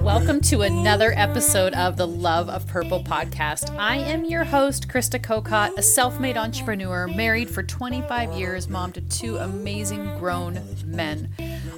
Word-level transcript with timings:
Welcome 0.00 0.40
to 0.44 0.62
another 0.62 1.12
episode 1.14 1.74
of 1.74 1.98
the 1.98 2.06
Love 2.06 2.48
of 2.48 2.66
Purple 2.66 3.04
podcast. 3.04 3.76
I 3.78 3.98
am 3.98 4.24
your 4.24 4.44
host, 4.44 4.88
Krista 4.88 5.20
Kokot, 5.20 5.76
a 5.76 5.82
self 5.82 6.18
made 6.18 6.38
entrepreneur, 6.38 7.08
married 7.08 7.50
for 7.50 7.62
25 7.62 8.32
years, 8.38 8.70
mom 8.70 8.92
to 8.92 9.02
two 9.02 9.36
amazing 9.36 10.16
grown 10.18 10.58
men, 10.86 11.28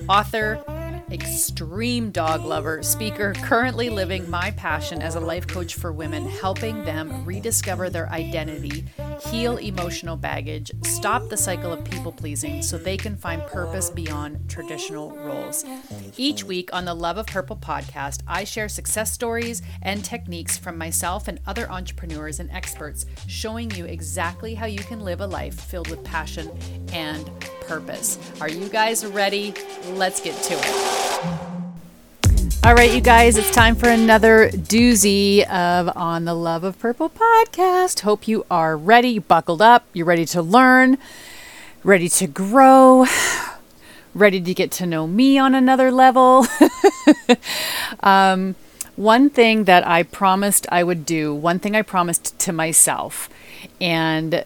author, 0.09 0.63
extreme 1.11 2.13
dog 2.13 2.45
lover, 2.45 2.85
speaker, 2.85 3.33
currently 3.43 3.91
living 3.91 4.31
my 4.31 4.53
passion 4.53 5.03
as 5.03 5.17
a 5.17 5.21
life 5.21 5.49
coach 5.49 5.75
for 5.75 5.91
women, 5.91 6.29
helping 6.29 6.85
them 6.85 7.25
rediscover 7.25 7.91
their 7.91 8.09
identity, 8.11 8.85
heal 9.21 9.57
emotional 9.59 10.17
baggage, 10.17 10.71
stop 10.83 11.29
the 11.29 11.37
cycle 11.37 11.73
of 11.73 11.85
people 11.85 12.13
pleasing 12.13 12.63
so 12.63 12.79
they 12.79 12.97
can 12.97 13.17
find 13.17 13.43
purpose 13.47 13.91
beyond 13.91 14.49
traditional 14.49 15.13
roles. 15.17 15.65
Each 16.17 16.45
week 16.45 16.71
on 16.73 16.85
the 16.85 16.95
Love 16.95 17.19
of 17.19 17.27
Purple 17.27 17.57
podcast, 17.57 18.23
I 18.27 18.45
share 18.45 18.69
success 18.69 19.13
stories 19.13 19.63
and 19.83 20.05
techniques 20.05 20.57
from 20.57 20.79
myself 20.79 21.29
and 21.29 21.41
other 21.47 21.71
entrepreneurs 21.71 22.41
and 22.41 22.51
experts, 22.51 23.07
showing 23.27 23.71
you 23.73 23.85
exactly 23.85 24.55
how 24.55 24.67
you 24.67 24.81
can 24.81 25.01
live 25.01 25.21
a 25.21 25.27
life 25.27 25.61
filled 25.61 25.89
with 25.89 26.03
passion 26.05 26.51
and 26.93 27.31
purpose. 27.61 28.19
Are 28.41 28.49
you 28.49 28.69
guys 28.69 29.05
ready? 29.05 29.55
Let's 29.93 30.21
get 30.21 30.41
to 30.43 30.55
it. 30.55 31.60
All 32.63 32.75
right, 32.75 32.93
you 32.93 33.01
guys, 33.01 33.39
it's 33.39 33.51
time 33.51 33.75
for 33.75 33.89
another 33.89 34.51
doozy 34.51 35.49
of 35.49 35.91
On 35.97 36.27
the 36.27 36.35
Love 36.35 36.63
of 36.63 36.79
Purple 36.79 37.09
podcast. 37.09 38.01
Hope 38.01 38.29
you 38.29 38.45
are 38.51 38.77
ready, 38.77 39.19
buckled 39.19 39.63
up, 39.63 39.87
you're 39.95 40.05
ready 40.05 40.27
to 40.27 40.43
learn, 40.43 40.99
ready 41.83 42.07
to 42.11 42.27
grow, 42.27 43.07
ready 44.15 44.43
to 44.43 44.53
get 44.53 44.71
to 44.73 44.85
know 44.85 45.07
me 45.07 45.39
on 45.39 45.55
another 45.55 45.91
level. 45.91 46.47
um, 48.01 48.57
one 48.95 49.31
thing 49.31 49.65
that 49.65 49.87
I 49.89 50.03
promised 50.03 50.67
I 50.71 50.85
would 50.85 51.07
do, 51.07 51.35
one 51.35 51.61
thing 51.61 51.75
I 51.75 51.81
promised 51.81 52.39
to 52.41 52.53
myself, 52.53 53.31
and 53.81 54.45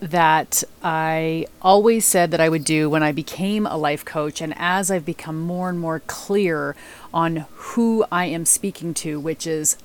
that 0.00 0.64
I 0.82 1.46
always 1.60 2.06
said 2.06 2.30
that 2.30 2.40
I 2.40 2.48
would 2.48 2.64
do 2.64 2.88
when 2.88 3.02
I 3.02 3.12
became 3.12 3.66
a 3.66 3.76
life 3.76 4.04
coach, 4.04 4.40
and 4.40 4.54
as 4.56 4.90
I've 4.90 5.04
become 5.04 5.40
more 5.40 5.68
and 5.68 5.78
more 5.78 6.00
clear 6.06 6.74
on 7.12 7.44
who 7.52 8.04
I 8.10 8.24
am 8.26 8.46
speaking 8.46 8.94
to, 8.94 9.20
which 9.20 9.46
is 9.46 9.76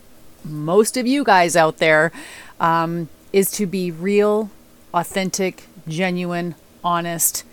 most 0.44 0.96
of 0.96 1.06
you 1.06 1.24
guys 1.24 1.56
out 1.56 1.78
there, 1.78 2.12
um, 2.60 3.10
is 3.34 3.52
to 3.52 3.66
be 3.66 3.92
real, 3.92 4.50
authentic, 4.94 5.66
genuine, 5.88 6.56
honest, 6.84 7.44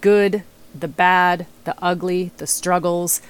good, 0.00 0.44
the 0.74 0.88
bad, 0.88 1.46
the 1.64 1.74
ugly, 1.82 2.30
the 2.36 2.46
struggles, 2.46 3.20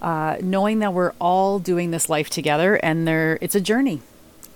uh, 0.00 0.36
knowing 0.40 0.78
that 0.78 0.92
we're 0.92 1.12
all 1.20 1.58
doing 1.58 1.90
this 1.90 2.08
life 2.08 2.28
together 2.28 2.76
and 2.76 3.06
there 3.08 3.38
it's 3.40 3.54
a 3.54 3.60
journey. 3.60 4.02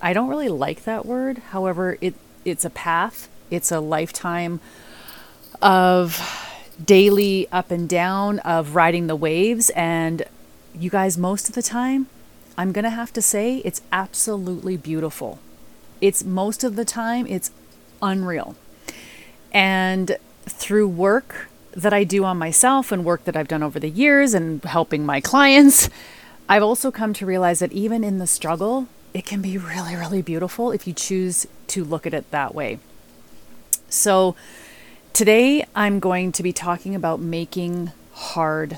I 0.01 0.13
don't 0.13 0.29
really 0.29 0.49
like 0.49 0.83
that 0.83 1.05
word. 1.05 1.39
However, 1.49 1.97
it 2.01 2.13
it's 2.45 2.63
a 2.63 2.69
path 2.69 3.29
it's 3.51 3.71
a 3.71 3.79
lifetime 3.79 4.59
of 5.61 6.21
daily 6.83 7.47
up 7.51 7.71
and 7.71 7.89
down, 7.89 8.39
of 8.39 8.75
riding 8.75 9.07
the 9.07 9.15
waves. 9.15 9.69
And 9.71 10.23
you 10.73 10.89
guys, 10.89 11.17
most 11.17 11.49
of 11.49 11.55
the 11.55 11.61
time, 11.61 12.07
I'm 12.57 12.71
going 12.71 12.83
to 12.83 12.89
have 12.89 13.13
to 13.13 13.21
say 13.21 13.57
it's 13.57 13.81
absolutely 13.91 14.77
beautiful. 14.77 15.39
It's 16.01 16.23
most 16.23 16.63
of 16.63 16.75
the 16.75 16.85
time, 16.85 17.27
it's 17.27 17.51
unreal. 18.01 18.55
And 19.51 20.17
through 20.45 20.87
work 20.87 21.49
that 21.71 21.93
I 21.93 22.03
do 22.03 22.23
on 22.23 22.37
myself 22.37 22.91
and 22.91 23.05
work 23.05 23.25
that 23.25 23.35
I've 23.35 23.47
done 23.47 23.63
over 23.63 23.79
the 23.79 23.89
years 23.89 24.33
and 24.33 24.63
helping 24.63 25.05
my 25.05 25.21
clients, 25.21 25.89
I've 26.47 26.63
also 26.63 26.91
come 26.91 27.13
to 27.13 27.25
realize 27.25 27.59
that 27.59 27.71
even 27.71 28.03
in 28.03 28.17
the 28.17 28.27
struggle, 28.27 28.87
it 29.13 29.25
can 29.25 29.41
be 29.41 29.57
really, 29.57 29.95
really 29.95 30.21
beautiful 30.21 30.71
if 30.71 30.87
you 30.87 30.93
choose 30.93 31.47
to 31.67 31.83
look 31.83 32.07
at 32.07 32.13
it 32.13 32.29
that 32.31 32.55
way. 32.55 32.79
So, 33.89 34.35
today 35.13 35.65
I'm 35.73 35.99
going 35.99 36.31
to 36.33 36.43
be 36.43 36.53
talking 36.53 36.93
about 36.93 37.19
making 37.19 37.91
hard 38.13 38.77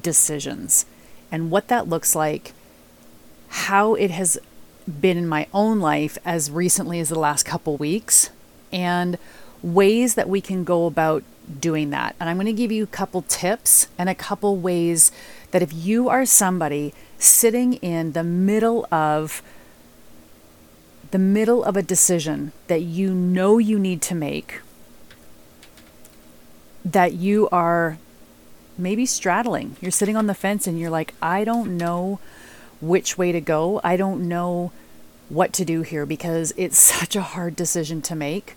decisions 0.00 0.86
and 1.32 1.50
what 1.50 1.66
that 1.66 1.88
looks 1.88 2.14
like, 2.14 2.52
how 3.48 3.94
it 3.94 4.12
has 4.12 4.38
been 5.00 5.18
in 5.18 5.26
my 5.26 5.48
own 5.52 5.80
life 5.80 6.16
as 6.24 6.48
recently 6.48 7.00
as 7.00 7.08
the 7.08 7.18
last 7.18 7.42
couple 7.42 7.76
weeks, 7.76 8.30
and 8.72 9.18
ways 9.62 10.14
that 10.14 10.28
we 10.28 10.40
can 10.40 10.62
go 10.62 10.86
about 10.86 11.24
doing 11.60 11.90
that. 11.90 12.14
And 12.20 12.30
I'm 12.30 12.36
going 12.36 12.46
to 12.46 12.52
give 12.52 12.70
you 12.70 12.84
a 12.84 12.88
couple 12.88 13.22
tips 13.22 13.88
and 13.98 14.08
a 14.08 14.14
couple 14.14 14.56
ways 14.56 15.10
that 15.50 15.62
if 15.62 15.72
you 15.72 16.08
are 16.08 16.24
somebody 16.24 16.94
sitting 17.18 17.74
in 17.74 18.12
the 18.12 18.22
middle 18.22 18.86
of 18.92 19.42
the 21.12 21.18
middle 21.18 21.62
of 21.62 21.76
a 21.76 21.82
decision 21.82 22.52
that 22.66 22.80
you 22.80 23.14
know 23.14 23.58
you 23.58 23.78
need 23.78 24.02
to 24.02 24.14
make, 24.14 24.60
that 26.84 27.12
you 27.12 27.48
are 27.52 27.98
maybe 28.78 29.04
straddling. 29.06 29.76
You're 29.80 29.90
sitting 29.90 30.16
on 30.16 30.26
the 30.26 30.34
fence 30.34 30.66
and 30.66 30.80
you're 30.80 30.90
like, 30.90 31.14
I 31.20 31.44
don't 31.44 31.76
know 31.76 32.18
which 32.80 33.16
way 33.16 33.30
to 33.30 33.40
go. 33.40 33.80
I 33.84 33.96
don't 33.96 34.26
know 34.26 34.72
what 35.28 35.52
to 35.52 35.64
do 35.66 35.82
here 35.82 36.06
because 36.06 36.52
it's 36.56 36.78
such 36.98 37.14
a 37.14 37.22
hard 37.22 37.54
decision 37.56 38.00
to 38.02 38.14
make. 38.14 38.56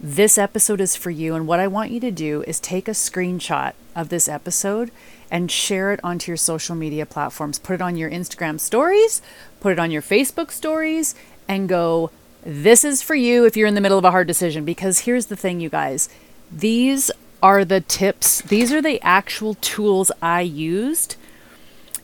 This 0.00 0.38
episode 0.38 0.80
is 0.80 0.94
for 0.94 1.10
you. 1.10 1.34
And 1.34 1.48
what 1.48 1.58
I 1.58 1.66
want 1.66 1.90
you 1.90 1.98
to 2.00 2.12
do 2.12 2.44
is 2.46 2.60
take 2.60 2.86
a 2.86 2.92
screenshot 2.92 3.72
of 3.96 4.08
this 4.08 4.28
episode 4.28 4.92
and 5.28 5.50
share 5.50 5.92
it 5.92 5.98
onto 6.04 6.30
your 6.30 6.36
social 6.36 6.76
media 6.76 7.04
platforms. 7.04 7.58
Put 7.58 7.74
it 7.74 7.82
on 7.82 7.96
your 7.96 8.08
Instagram 8.08 8.60
stories, 8.60 9.20
put 9.58 9.72
it 9.72 9.80
on 9.80 9.90
your 9.90 10.00
Facebook 10.00 10.52
stories, 10.52 11.16
and 11.48 11.68
go, 11.68 12.10
This 12.44 12.84
is 12.84 13.02
for 13.02 13.14
you 13.14 13.44
if 13.44 13.56
you're 13.56 13.66
in 13.66 13.74
the 13.74 13.80
middle 13.80 13.98
of 13.98 14.04
a 14.04 14.10
hard 14.10 14.26
decision. 14.26 14.64
Because 14.64 15.00
here's 15.00 15.26
the 15.26 15.36
thing, 15.36 15.60
you 15.60 15.68
guys 15.68 16.08
these 16.50 17.10
are 17.42 17.64
the 17.64 17.80
tips, 17.80 18.40
these 18.42 18.72
are 18.72 18.82
the 18.82 19.00
actual 19.02 19.54
tools 19.54 20.10
I 20.22 20.40
used 20.42 21.16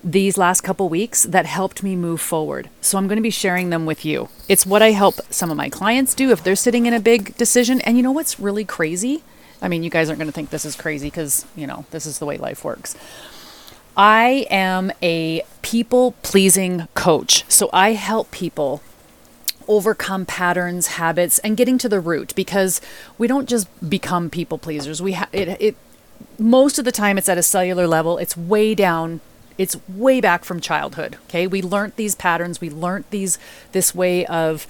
these 0.04 0.36
last 0.36 0.60
couple 0.60 0.88
weeks 0.88 1.22
that 1.22 1.46
helped 1.46 1.82
me 1.82 1.96
move 1.96 2.20
forward. 2.20 2.68
So 2.82 2.98
I'm 2.98 3.08
going 3.08 3.16
to 3.16 3.22
be 3.22 3.30
sharing 3.30 3.70
them 3.70 3.86
with 3.86 4.04
you. 4.04 4.28
It's 4.48 4.66
what 4.66 4.82
I 4.82 4.90
help 4.90 5.14
some 5.30 5.50
of 5.50 5.56
my 5.56 5.70
clients 5.70 6.14
do 6.14 6.30
if 6.30 6.44
they're 6.44 6.54
sitting 6.54 6.84
in 6.84 6.92
a 6.92 7.00
big 7.00 7.34
decision. 7.36 7.80
And 7.80 7.96
you 7.96 8.02
know 8.02 8.12
what's 8.12 8.38
really 8.38 8.66
crazy? 8.66 9.24
I 9.62 9.68
mean, 9.68 9.82
you 9.82 9.88
guys 9.88 10.10
aren't 10.10 10.18
going 10.18 10.28
to 10.28 10.32
think 10.32 10.50
this 10.50 10.66
is 10.66 10.76
crazy 10.76 11.06
because, 11.06 11.46
you 11.56 11.66
know, 11.66 11.86
this 11.90 12.04
is 12.04 12.18
the 12.18 12.26
way 12.26 12.36
life 12.36 12.64
works. 12.64 12.94
I 13.96 14.46
am 14.50 14.92
a 15.02 15.42
people 15.62 16.12
pleasing 16.22 16.86
coach. 16.94 17.44
So 17.48 17.70
I 17.72 17.92
help 17.92 18.30
people 18.30 18.82
overcome 19.68 20.26
patterns, 20.26 20.86
habits, 20.88 21.38
and 21.40 21.56
getting 21.56 21.78
to 21.78 21.88
the 21.88 22.00
root 22.00 22.34
because 22.34 22.80
we 23.18 23.26
don't 23.26 23.48
just 23.48 23.68
become 23.88 24.30
people 24.30 24.58
pleasers. 24.58 25.00
We 25.02 25.12
ha- 25.12 25.28
it, 25.32 25.48
it 25.60 25.76
most 26.38 26.78
of 26.78 26.84
the 26.84 26.92
time 26.92 27.18
it's 27.18 27.28
at 27.28 27.38
a 27.38 27.42
cellular 27.42 27.86
level. 27.86 28.18
It's 28.18 28.36
way 28.36 28.74
down. 28.74 29.20
It's 29.56 29.76
way 29.88 30.20
back 30.20 30.44
from 30.44 30.60
childhood. 30.60 31.16
Okay, 31.28 31.46
we 31.46 31.62
learned 31.62 31.94
these 31.96 32.14
patterns. 32.14 32.60
We 32.60 32.70
learned 32.70 33.04
these 33.10 33.38
this 33.72 33.94
way 33.94 34.26
of 34.26 34.66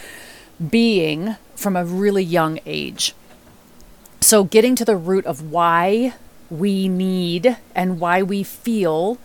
being 0.70 1.36
from 1.54 1.76
a 1.76 1.84
really 1.84 2.22
young 2.22 2.60
age. 2.66 3.14
So 4.20 4.44
getting 4.44 4.74
to 4.76 4.84
the 4.84 4.96
root 4.96 5.26
of 5.26 5.50
why 5.50 6.14
we 6.50 6.88
need 6.88 7.56
and 7.74 8.00
why 8.00 8.22
we 8.22 8.42
feel 8.42 9.18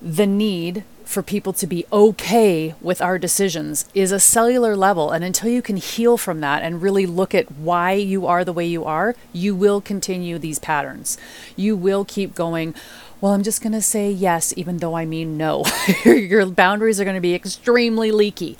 the 0.00 0.26
need 0.26 0.84
for 1.06 1.22
people 1.22 1.52
to 1.54 1.66
be 1.66 1.86
okay 1.92 2.74
with 2.80 3.00
our 3.00 3.18
decisions 3.18 3.88
is 3.94 4.12
a 4.12 4.20
cellular 4.20 4.76
level. 4.76 5.12
And 5.12 5.24
until 5.24 5.48
you 5.48 5.62
can 5.62 5.76
heal 5.76 6.18
from 6.18 6.40
that 6.40 6.62
and 6.62 6.82
really 6.82 7.06
look 7.06 7.34
at 7.34 7.50
why 7.52 7.92
you 7.92 8.26
are 8.26 8.44
the 8.44 8.52
way 8.52 8.66
you 8.66 8.84
are, 8.84 9.14
you 9.32 9.54
will 9.54 9.80
continue 9.80 10.38
these 10.38 10.58
patterns. 10.58 11.16
You 11.54 11.76
will 11.76 12.04
keep 12.04 12.34
going. 12.34 12.74
Well, 13.20 13.32
I'm 13.32 13.44
just 13.44 13.62
going 13.62 13.72
to 13.72 13.80
say 13.80 14.10
yes, 14.10 14.52
even 14.56 14.78
though 14.78 14.94
I 14.94 15.06
mean 15.06 15.38
no. 15.38 15.64
Your 16.04 16.44
boundaries 16.46 17.00
are 17.00 17.04
going 17.04 17.14
to 17.14 17.20
be 17.20 17.34
extremely 17.34 18.10
leaky. 18.10 18.58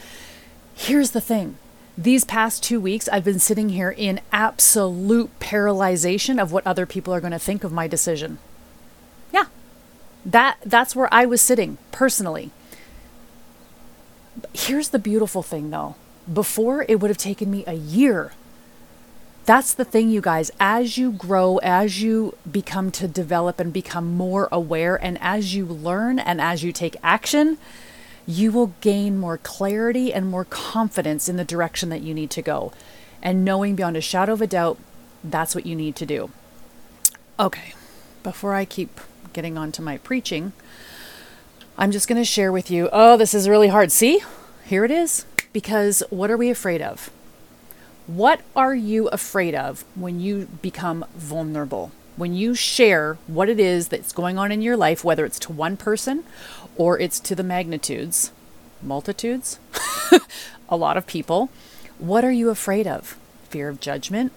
Here's 0.75 1.11
the 1.11 1.21
thing 1.21 1.59
these 1.99 2.25
past 2.25 2.63
two 2.63 2.79
weeks, 2.79 3.09
I've 3.09 3.25
been 3.25 3.39
sitting 3.39 3.71
here 3.71 3.91
in 3.91 4.21
absolute 4.31 5.39
paralyzation 5.41 6.41
of 6.41 6.53
what 6.53 6.67
other 6.67 6.85
people 6.85 7.15
are 7.15 7.21
going 7.21 7.33
to 7.33 7.39
think 7.39 7.65
of 7.65 7.73
my 7.73 7.89
decision. 7.89 8.39
That 10.27 10.59
that's 10.67 10.97
where 10.97 11.09
I 11.15 11.25
was 11.25 11.41
sitting 11.41 11.79
personally. 11.93 12.51
Here's 14.53 14.89
the 14.89 14.99
beautiful 14.99 15.43
thing 15.43 15.71
though. 15.71 15.95
Before 16.31 16.85
it 16.89 16.99
would 17.01 17.11
have 17.11 17.17
taken 17.17 17.51
me 17.51 17.63
a 17.67 17.75
year. 17.75 18.33
That's 19.45 19.73
the 19.73 19.85
thing 19.85 20.11
you 20.11 20.21
guys, 20.21 20.51
as 20.59 20.99
you 20.99 21.13
grow, 21.13 21.59
as 21.59 22.03
you 22.03 22.35
become 22.51 22.91
to 22.91 23.07
develop 23.07 23.61
and 23.61 23.73
become 23.73 24.17
more 24.17 24.49
aware 24.51 24.97
and 24.97 25.17
as 25.21 25.55
you 25.55 25.65
learn 25.65 26.19
and 26.19 26.41
as 26.41 26.65
you 26.65 26.73
take 26.73 26.97
action, 27.01 27.57
you 28.27 28.51
will 28.51 28.73
gain 28.81 29.21
more 29.21 29.39
clarity 29.39 30.13
and 30.13 30.29
more 30.29 30.45
confidence 30.45 31.29
in 31.29 31.37
the 31.37 31.45
direction 31.45 31.91
that 31.91 32.03
you 32.03 32.13
need 32.13 32.31
to 32.31 32.43
go. 32.43 32.73
And 33.23 33.45
knowing 33.45 33.77
beyond 33.77 33.97
a 33.97 34.01
shadow 34.01 34.33
of 34.33 34.43
a 34.43 34.49
doubt, 34.49 34.79
that's 35.23 35.55
what 35.55 35.65
you 35.65 35.77
need 35.77 35.95
to 35.95 36.07
do. 36.07 36.31
Okay, 37.39 37.75
before 38.25 38.53
I 38.53 38.65
keep 38.65 38.99
getting 39.37 39.59
on 39.59 39.71
to 39.71 39.83
my 39.83 39.99
preaching, 39.99 40.55
I'm 41.77 41.93
just 41.93 42.09
going 42.09 42.21
to 42.21 42.25
share 42.25 42.51
with 42.51 42.71
you. 42.71 42.89
Oh, 42.91 43.19
this 43.19 43.35
is 43.35 43.51
really 43.51 43.69
hard. 43.69 43.93
See, 43.93 44.23
here 44.65 44.83
it 44.85 44.91
is. 44.91 45.27
Because 45.53 46.03
what 46.09 46.31
are 46.31 46.39
we 46.39 46.49
afraid 46.49 46.81
of? 46.81 47.11
What 48.07 48.41
are 48.57 48.75
you 48.75 49.09
afraid 49.09 49.55
of 49.55 49.85
when 49.95 50.19
you 50.19 50.49
become 50.63 51.05
vulnerable? 51.15 51.93
When 52.17 52.33
you 52.33 52.55
share 52.55 53.19
what 53.27 53.51
it 53.51 53.61
is 53.61 53.89
that's 53.89 54.13
going 54.13 54.39
on 54.39 54.51
in 54.51 54.63
your 54.63 54.77
life, 54.77 55.05
whether 55.05 55.27
it's 55.27 55.39
to 55.41 55.53
one 55.53 55.77
person 55.77 56.25
or 56.77 56.99
it's 56.99 57.21
to 57.21 57.35
the 57.35 57.43
magnitudes, 57.43 58.33
multitudes, 58.81 59.59
a 60.71 60.77
lot 60.79 60.97
of 60.97 61.07
people, 61.07 61.51
what 61.99 62.25
are 62.25 62.33
you 62.33 62.49
afraid 62.49 62.87
of? 62.87 63.19
Fear 63.51 63.69
of 63.69 63.81
judgment? 63.81 64.33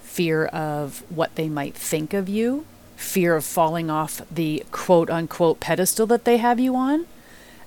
Fear 0.00 0.46
of 0.46 1.04
what 1.10 1.34
they 1.34 1.50
might 1.50 1.74
think 1.74 2.14
of 2.14 2.30
you? 2.30 2.64
Fear 3.00 3.36
of 3.36 3.44
falling 3.46 3.90
off 3.90 4.20
the 4.30 4.62
quote 4.70 5.08
unquote 5.08 5.58
pedestal 5.58 6.06
that 6.08 6.26
they 6.26 6.36
have 6.36 6.60
you 6.60 6.76
on? 6.76 7.06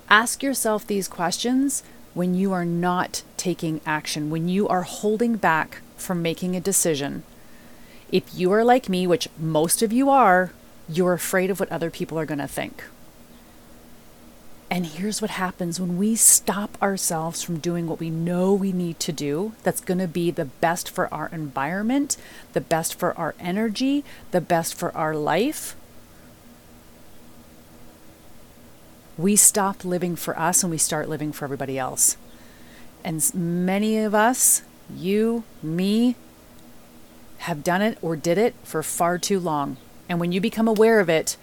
Ask 0.07 0.43
yourself 0.43 0.85
these 0.85 1.07
questions 1.07 1.83
when 2.13 2.35
you 2.35 2.53
are 2.53 2.63
not 2.63 3.23
taking 3.35 3.81
action, 3.83 4.29
when 4.29 4.47
you 4.47 4.67
are 4.67 4.83
holding 4.83 5.35
back 5.35 5.81
from 5.97 6.21
making 6.21 6.55
a 6.55 6.61
decision. 6.61 7.23
If 8.11 8.23
you 8.35 8.53
are 8.53 8.63
like 8.63 8.87
me, 8.87 9.07
which 9.07 9.27
most 9.37 9.81
of 9.81 9.91
you 9.91 10.07
are, 10.07 10.53
you're 10.87 11.13
afraid 11.13 11.49
of 11.49 11.59
what 11.59 11.71
other 11.71 11.89
people 11.89 12.17
are 12.19 12.27
going 12.27 12.39
to 12.39 12.47
think. 12.47 12.83
And 14.73 14.87
here's 14.87 15.21
what 15.21 15.29
happens 15.31 15.79
when 15.79 15.97
we 15.99 16.15
stop 16.15 16.81
ourselves 16.81 17.43
from 17.43 17.59
doing 17.59 17.85
what 17.85 17.99
we 17.99 18.09
know 18.09 18.53
we 18.53 18.71
need 18.71 18.99
to 19.01 19.11
do 19.11 19.53
that's 19.61 19.79
going 19.79 19.99
to 19.99 20.07
be 20.07 20.31
the 20.31 20.45
best 20.45 20.89
for 20.89 21.13
our 21.13 21.29
environment, 21.31 22.17
the 22.53 22.61
best 22.61 22.95
for 22.95 23.15
our 23.15 23.35
energy, 23.39 24.03
the 24.31 24.41
best 24.41 24.73
for 24.73 24.91
our 24.97 25.15
life. 25.15 25.75
we 29.17 29.35
stop 29.35 29.85
living 29.85 30.15
for 30.15 30.37
us 30.39 30.63
and 30.63 30.71
we 30.71 30.77
start 30.77 31.09
living 31.09 31.31
for 31.31 31.45
everybody 31.45 31.77
else. 31.77 32.17
And 33.03 33.33
many 33.33 33.97
of 33.99 34.15
us, 34.15 34.63
you, 34.93 35.43
me, 35.61 36.15
have 37.39 37.63
done 37.63 37.81
it 37.81 37.97
or 38.01 38.15
did 38.15 38.37
it 38.37 38.55
for 38.63 38.81
far 38.81 39.17
too 39.17 39.39
long. 39.39 39.77
And 40.09 40.19
when 40.19 40.31
you 40.31 40.41
become 40.41 40.67
aware 40.67 40.99
of 40.99 41.09
it, 41.09 41.37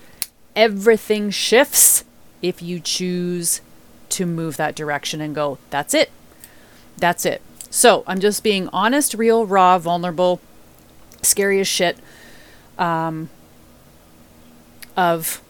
everything 0.56 1.30
shifts 1.30 2.04
if 2.42 2.62
you 2.62 2.80
choose 2.80 3.60
to 4.10 4.26
move 4.26 4.56
that 4.56 4.74
direction 4.74 5.20
and 5.20 5.34
go, 5.34 5.58
that's 5.70 5.94
it. 5.94 6.10
That's 6.98 7.24
it. 7.24 7.42
So 7.70 8.02
I'm 8.06 8.20
just 8.20 8.42
being 8.42 8.68
honest, 8.72 9.14
real, 9.14 9.46
raw, 9.46 9.78
vulnerable, 9.78 10.40
scary 11.22 11.60
as 11.60 11.68
shit 11.68 11.98
um, 12.78 13.28
of 14.96 15.40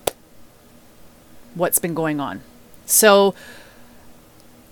what's 1.54 1.78
been 1.78 1.94
going 1.94 2.20
on. 2.20 2.42
So, 2.84 3.34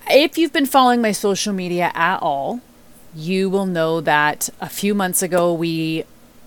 if 0.09 0.37
you've 0.37 0.53
been 0.53 0.65
following 0.65 1.01
my 1.01 1.11
social 1.11 1.53
media 1.53 1.91
at 1.93 2.17
all, 2.17 2.61
you 3.15 3.49
will 3.49 3.65
know 3.65 4.01
that 4.01 4.49
a 4.59 4.69
few 4.69 4.93
months 4.93 5.21
ago 5.21 5.53
we 5.53 6.03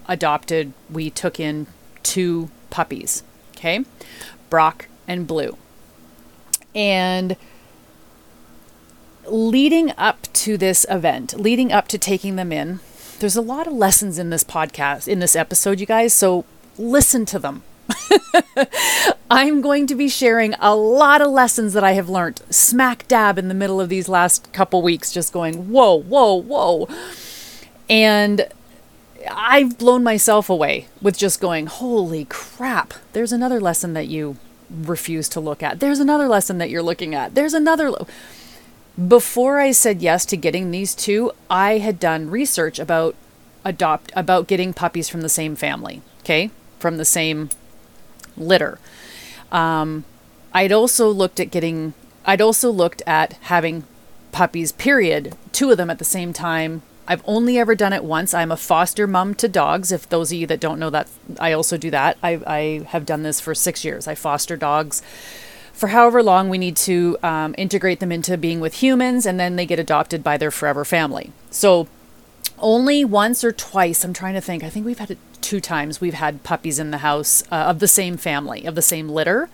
adopted, 0.06 0.72
we 0.90 1.10
took 1.10 1.40
in 1.40 1.66
two 2.02 2.50
puppies, 2.70 3.22
okay? 3.56 3.84
Brock 4.50 4.86
and 5.12 5.26
Blue. 5.26 5.56
And 6.75 7.37
leading 9.26 9.93
up 9.97 10.26
to 10.32 10.56
this 10.56 10.85
event, 10.88 11.38
leading 11.38 11.73
up 11.73 11.88
to 11.88 11.99
taking 11.99 12.37
them 12.37 12.53
in, 12.53 12.81
there's 13.20 13.37
a 13.37 13.43
lot 13.43 13.67
of 13.67 13.73
lessons 13.73 14.19
in 14.19 14.31
this 14.31 14.43
podcast, 14.43 15.06
in 15.06 15.20
this 15.20 15.37
episode, 15.37 15.79
you 15.79 15.87
guys. 15.87 16.12
So 16.12 16.44
listen 16.76 17.25
to 17.26 17.38
them. 17.38 17.62
I'm 19.31 19.61
going 19.61 19.87
to 19.87 19.94
be 19.94 20.09
sharing 20.09 20.55
a 20.55 20.75
lot 20.75 21.20
of 21.20 21.31
lessons 21.31 21.73
that 21.75 21.85
I 21.85 21.93
have 21.93 22.09
learned 22.09 22.43
smack 22.50 23.06
dab 23.09 23.38
in 23.38 23.49
the 23.49 23.55
middle 23.55 23.81
of 23.81 23.88
these 23.88 24.09
last 24.09 24.53
couple 24.53 24.82
weeks, 24.82 25.12
just 25.12 25.32
going, 25.32 25.70
whoa, 25.70 25.94
whoa, 25.94 26.35
whoa. 26.35 26.88
And 27.88 28.49
I've 29.31 29.79
blown 29.79 30.03
myself 30.03 30.50
away 30.50 30.88
with 31.00 31.17
just 31.17 31.41
going, 31.41 31.67
holy 31.67 32.25
crap, 32.26 32.94
there's 33.12 33.32
another 33.32 33.61
lesson 33.61 33.93
that 33.94 34.09
you 34.09 34.37
refuse 34.72 35.28
to 35.30 35.40
look 35.40 35.62
at. 35.62 35.80
There's 35.80 36.00
another 36.00 36.28
lesson 36.28 36.58
that 36.58 36.70
you're 36.70 36.82
looking 36.82 37.14
at. 37.14 37.34
There's 37.34 37.54
another. 37.54 37.90
Lo- 37.90 38.06
Before 39.08 39.58
I 39.58 39.70
said 39.72 40.02
yes 40.02 40.24
to 40.26 40.36
getting 40.36 40.70
these 40.70 40.94
two, 40.94 41.32
I 41.48 41.78
had 41.78 41.98
done 42.00 42.30
research 42.30 42.78
about 42.78 43.14
adopt 43.64 44.10
about 44.16 44.48
getting 44.48 44.72
puppies 44.72 45.08
from 45.08 45.20
the 45.20 45.28
same 45.28 45.54
family, 45.56 46.02
okay? 46.20 46.50
From 46.78 46.96
the 46.96 47.04
same 47.04 47.50
litter. 48.36 48.78
Um, 49.50 50.04
I'd 50.52 50.72
also 50.72 51.08
looked 51.08 51.40
at 51.40 51.50
getting, 51.50 51.94
I'd 52.26 52.40
also 52.40 52.70
looked 52.70 53.02
at 53.06 53.34
having 53.42 53.84
puppies, 54.32 54.72
period, 54.72 55.36
two 55.52 55.70
of 55.70 55.76
them 55.76 55.90
at 55.90 55.98
the 55.98 56.04
same 56.04 56.32
time. 56.32 56.82
I've 57.06 57.22
only 57.26 57.58
ever 57.58 57.75
done 57.75 57.93
it 57.93 58.04
once. 58.04 58.32
I'm 58.32 58.52
a 58.52 58.56
foster 58.56 59.06
mom 59.06 59.34
to 59.37 59.49
dogs. 59.49 59.90
If 59.90 60.08
those 60.08 60.31
of 60.32 60.38
you 60.38 60.46
that 60.46 60.60
don't 60.60 60.78
know 60.78 60.90
that, 60.90 61.08
I 61.40 61.52
also 61.52 61.76
do 61.76 61.90
that. 61.90 62.16
I, 62.22 62.40
I 62.46 62.87
have 62.88 63.04
done 63.04 63.22
this 63.22 63.40
for 63.40 63.54
six 63.54 63.84
years. 63.84 64.06
I 64.06 64.14
foster 64.14 64.56
dogs 64.56 65.02
for 65.72 65.88
however 65.88 66.22
long 66.22 66.49
we 66.49 66.58
need 66.58 66.76
to 66.76 67.19
um, 67.22 67.54
integrate 67.58 67.99
them 67.99 68.12
into 68.12 68.37
being 68.37 68.60
with 68.60 68.75
humans, 68.75 69.26
and 69.26 69.40
then 69.40 69.56
they 69.56 69.66
get 69.66 69.78
adopted 69.78 70.22
by 70.22 70.37
their 70.37 70.50
forever 70.50 70.84
family. 70.84 71.32
So, 71.50 71.88
only 72.58 73.04
once 73.04 73.43
or 73.43 73.50
twice, 73.50 74.04
I'm 74.04 74.12
trying 74.12 74.34
to 74.34 74.40
think, 74.40 74.62
I 74.62 74.69
think 74.69 74.87
we've 74.87 74.99
had 74.99 75.10
it 75.10 75.19
two 75.40 75.60
times 75.60 76.00
we've 76.00 76.14
had 76.14 76.44
puppies 76.44 76.78
in 76.78 76.93
the 76.93 76.99
house 76.99 77.43
uh, 77.50 77.56
of 77.56 77.81
the 77.81 77.88
same 77.88 78.16
family, 78.16 78.64
of 78.64 78.76
the 78.76 78.82
same 78.82 79.08
litter. 79.08 79.50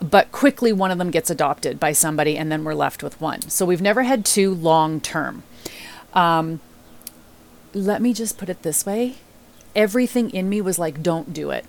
But 0.00 0.30
quickly, 0.30 0.72
one 0.72 0.90
of 0.90 0.98
them 0.98 1.10
gets 1.10 1.30
adopted 1.30 1.80
by 1.80 1.92
somebody, 1.92 2.38
and 2.38 2.50
then 2.50 2.62
we're 2.62 2.74
left 2.74 3.02
with 3.02 3.20
one. 3.20 3.42
So 3.50 3.66
we've 3.66 3.82
never 3.82 4.04
had 4.04 4.24
two 4.24 4.54
long 4.54 5.00
term. 5.00 5.42
Um, 6.12 6.60
let 7.72 8.02
me 8.02 8.12
just 8.12 8.36
put 8.36 8.48
it 8.48 8.62
this 8.62 8.84
way 8.84 9.16
everything 9.74 10.30
in 10.30 10.48
me 10.48 10.60
was 10.60 10.78
like, 10.78 11.02
don't 11.02 11.32
do 11.32 11.50
it. 11.50 11.64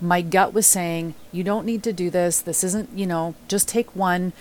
My 0.00 0.22
gut 0.22 0.54
was 0.54 0.66
saying, 0.66 1.14
you 1.30 1.44
don't 1.44 1.66
need 1.66 1.82
to 1.82 1.92
do 1.92 2.08
this. 2.08 2.40
This 2.40 2.64
isn't, 2.64 2.90
you 2.96 3.06
know, 3.06 3.34
just 3.48 3.68
take 3.68 3.94
one. 3.94 4.32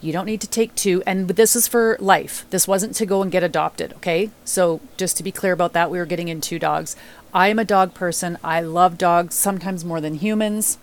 You 0.00 0.12
don't 0.12 0.26
need 0.26 0.40
to 0.42 0.48
take 0.48 0.74
two. 0.76 1.02
And 1.06 1.28
this 1.28 1.56
is 1.56 1.66
for 1.66 1.96
life. 1.98 2.46
This 2.50 2.68
wasn't 2.68 2.94
to 2.96 3.06
go 3.06 3.20
and 3.20 3.32
get 3.32 3.42
adopted. 3.42 3.92
Okay. 3.94 4.30
So 4.44 4.80
just 4.96 5.16
to 5.16 5.24
be 5.24 5.32
clear 5.32 5.52
about 5.52 5.72
that, 5.72 5.90
we 5.90 5.98
were 5.98 6.06
getting 6.06 6.28
in 6.28 6.40
two 6.40 6.60
dogs. 6.60 6.94
I 7.34 7.48
am 7.48 7.58
a 7.58 7.64
dog 7.64 7.94
person. 7.94 8.38
I 8.44 8.60
love 8.60 8.96
dogs, 8.96 9.34
sometimes 9.34 9.84
more 9.84 10.00
than 10.00 10.14
humans. 10.14 10.78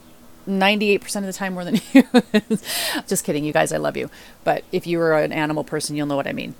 98% 0.47 1.15
of 1.15 1.23
the 1.23 1.33
time 1.33 1.53
more 1.53 1.63
than 1.63 1.75
humans. 1.93 2.61
Just 3.07 3.23
kidding, 3.23 3.45
you 3.45 3.53
guys, 3.53 3.71
I 3.71 3.77
love 3.77 3.95
you. 3.95 4.09
But 4.43 4.65
if 4.71 4.85
you 4.85 4.99
are 4.99 5.17
an 5.17 5.31
animal 5.31 5.63
person, 5.63 5.95
you'll 5.95 6.07
know 6.07 6.17
what 6.17 6.27
I 6.27 6.33
mean. 6.33 6.55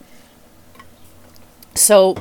So 1.76 2.16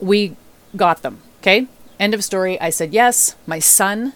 we 0.00 0.36
got 0.76 1.02
them, 1.02 1.18
okay? 1.40 1.66
End 1.98 2.14
of 2.14 2.24
story. 2.24 2.60
I 2.60 2.70
said 2.70 2.92
yes. 2.92 3.36
My 3.46 3.58
son 3.58 4.12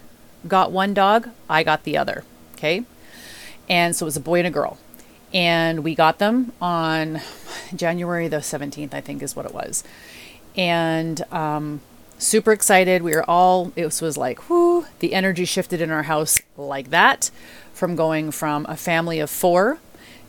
got 0.46 0.72
one 0.72 0.94
dog, 0.94 1.30
I 1.48 1.62
got 1.62 1.84
the 1.84 1.96
other, 1.96 2.24
okay? 2.54 2.84
And 3.68 3.94
so 3.94 4.04
it 4.04 4.08
was 4.08 4.16
a 4.16 4.20
boy 4.20 4.38
and 4.38 4.46
a 4.46 4.50
girl. 4.50 4.78
And 5.34 5.84
we 5.84 5.94
got 5.94 6.18
them 6.18 6.52
on 6.60 7.20
January 7.74 8.28
the 8.28 8.38
17th, 8.38 8.94
I 8.94 9.00
think 9.00 9.22
is 9.22 9.36
what 9.36 9.46
it 9.46 9.52
was. 9.52 9.84
And 10.56 11.22
um, 11.32 11.80
super 12.18 12.52
excited. 12.52 13.02
We 13.02 13.14
were 13.14 13.28
all, 13.28 13.72
it 13.76 13.84
was, 13.84 14.00
was 14.00 14.16
like, 14.16 14.48
whoo, 14.48 14.86
the 15.00 15.12
energy 15.12 15.44
shifted 15.44 15.80
in 15.80 15.90
our 15.90 16.04
house 16.04 16.40
like 16.56 16.90
that 16.90 17.30
from 17.72 17.94
going 17.94 18.30
from 18.30 18.64
a 18.68 18.76
family 18.76 19.20
of 19.20 19.28
four 19.28 19.78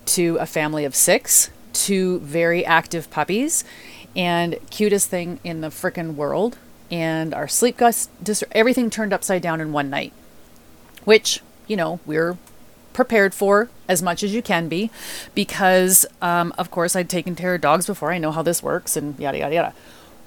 to 0.06 0.38
a 0.38 0.46
family 0.46 0.86
of 0.86 0.96
six 0.96 1.50
to 1.74 2.20
very 2.20 2.66
active 2.66 3.10
puppies 3.10 3.64
and 4.16 4.58
cutest 4.70 5.10
thing 5.10 5.40
in 5.44 5.62
the 5.62 5.68
frickin' 5.68 6.16
world. 6.16 6.58
And 6.92 7.34
our 7.34 7.48
sleep 7.48 7.78
got 7.78 8.08
just 8.24 8.44
everything 8.52 8.90
turned 8.90 9.14
upside 9.14 9.42
down 9.42 9.62
in 9.62 9.72
one 9.72 9.90
night, 9.90 10.12
which, 11.06 11.42
you 11.68 11.78
know, 11.78 12.00
we're 12.06 12.38
prepared 12.94 13.34
for 13.34 13.70
as 13.88 14.02
much 14.02 14.24
as 14.24 14.34
you 14.34 14.42
can 14.42 14.68
be 14.68 14.90
because, 15.36 16.06
um, 16.22 16.54
of 16.58 16.72
course, 16.72 16.96
I'd 16.96 17.10
taken 17.10 17.36
care 17.36 17.56
of 17.56 17.62
dogs 17.62 17.86
before. 17.86 18.12
I 18.12 18.18
know 18.18 18.32
how 18.32 18.42
this 18.42 18.64
works 18.64 18.98
and 18.98 19.18
yada, 19.20 19.38
yada, 19.38 19.56
yada. 19.56 19.74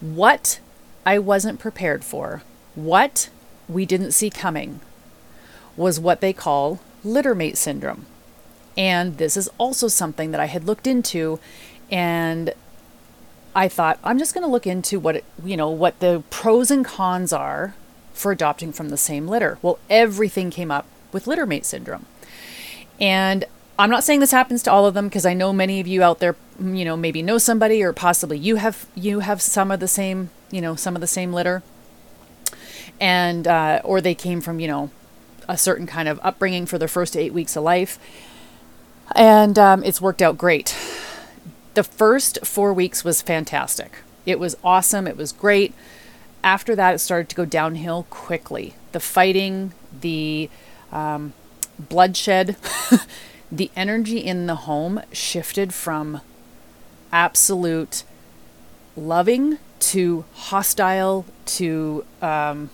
What 0.01 0.61
I 1.05 1.19
wasn't 1.19 1.59
prepared 1.59 2.05
for, 2.05 2.43
what 2.75 3.29
we 3.69 3.85
didn't 3.85 4.13
see 4.13 4.31
coming, 4.31 4.81
was 5.77 5.99
what 5.99 6.21
they 6.21 6.33
call 6.33 6.81
littermate 7.05 7.57
syndrome. 7.57 8.07
And 8.77 9.19
this 9.19 9.37
is 9.37 9.49
also 9.59 9.89
something 9.89 10.31
that 10.31 10.41
I 10.41 10.47
had 10.47 10.65
looked 10.65 10.87
into 10.87 11.39
and 11.91 12.55
I 13.55 13.69
thought 13.69 13.99
I'm 14.03 14.19
just 14.19 14.33
going 14.33 14.45
to 14.45 14.51
look 14.51 14.67
into 14.67 14.99
what 14.99 15.17
it, 15.17 15.25
you 15.45 15.57
know 15.57 15.69
what 15.69 16.01
the 16.01 16.23
pros 16.31 16.71
and 16.71 16.85
cons 16.85 17.33
are 17.33 17.75
for 18.15 18.33
adopting 18.33 18.73
from 18.73 18.89
the 18.89 18.97
same 18.97 19.29
litter. 19.29 19.59
Well, 19.63 19.79
everything 19.91 20.51
came 20.51 20.71
up 20.71 20.87
with 21.13 21.27
littermate 21.27 21.65
syndrome. 21.67 22.07
And 23.01 23.45
I'm 23.79 23.91
not 23.91 24.05
saying 24.05 24.21
this 24.21 24.31
happens 24.31 24.63
to 24.65 24.73
all 24.73 24.87
of 24.87 24.95
them 24.95 25.09
because 25.09 25.27
I 25.27 25.35
know 25.35 25.53
many 25.53 25.81
of 25.81 25.87
you 25.87 26.03
out 26.03 26.19
there, 26.19 26.37
you 26.63 26.85
know, 26.85 26.97
maybe 26.97 27.23
know 27.23 27.39
somebody 27.39 27.83
or 27.83 27.93
possibly 27.93 28.39
you 28.39 28.57
have 28.57 28.87
you 28.95 29.21
have 29.21 29.43
some 29.43 29.71
of 29.71 29.81
the 29.81 29.89
same, 29.89 30.31
you 30.51 30.61
know, 30.61 30.75
some 30.77 30.95
of 30.95 31.01
the 31.01 31.07
same 31.07 31.33
litter. 31.33 31.63
and 33.01 33.47
uh, 33.49 33.81
or 33.85 34.01
they 34.01 34.15
came 34.15 34.41
from 34.41 34.61
you 34.61 34.69
know 34.69 34.91
a 35.49 35.59
certain 35.59 35.87
kind 35.87 36.09
of 36.09 36.21
upbringing 36.23 36.67
for 36.67 36.79
their 36.79 36.89
first 36.89 37.17
eight 37.17 37.33
weeks 37.33 37.57
of 37.57 37.65
life, 37.65 37.99
and 39.15 39.59
um, 39.59 39.85
it's 39.85 40.01
worked 40.01 40.23
out 40.23 40.39
great. 40.39 40.77
The 41.75 41.83
first 41.83 42.45
four 42.45 42.73
weeks 42.73 43.05
was 43.05 43.23
fantastic. 43.23 43.99
It 44.27 44.39
was 44.39 44.57
awesome. 44.63 45.07
It 45.07 45.17
was 45.17 45.33
great. 45.33 45.75
After 46.45 46.75
that, 46.77 46.95
it 46.95 46.99
started 46.99 47.29
to 47.31 47.37
go 47.37 47.45
downhill 47.45 48.07
quickly. 48.11 48.75
The 48.93 49.01
fighting, 49.01 49.73
the 50.01 50.51
um, 50.91 51.33
bloodshed, 51.79 52.57
the 53.53 53.71
energy 53.77 54.19
in 54.19 54.47
the 54.47 54.57
home 54.57 55.03
shifted 55.13 55.73
from 55.73 56.21
absolute 57.13 58.05
loving 58.97 59.59
to 59.79 60.25
hostile 60.35 61.25
to 61.45 62.05
um, 62.21 62.71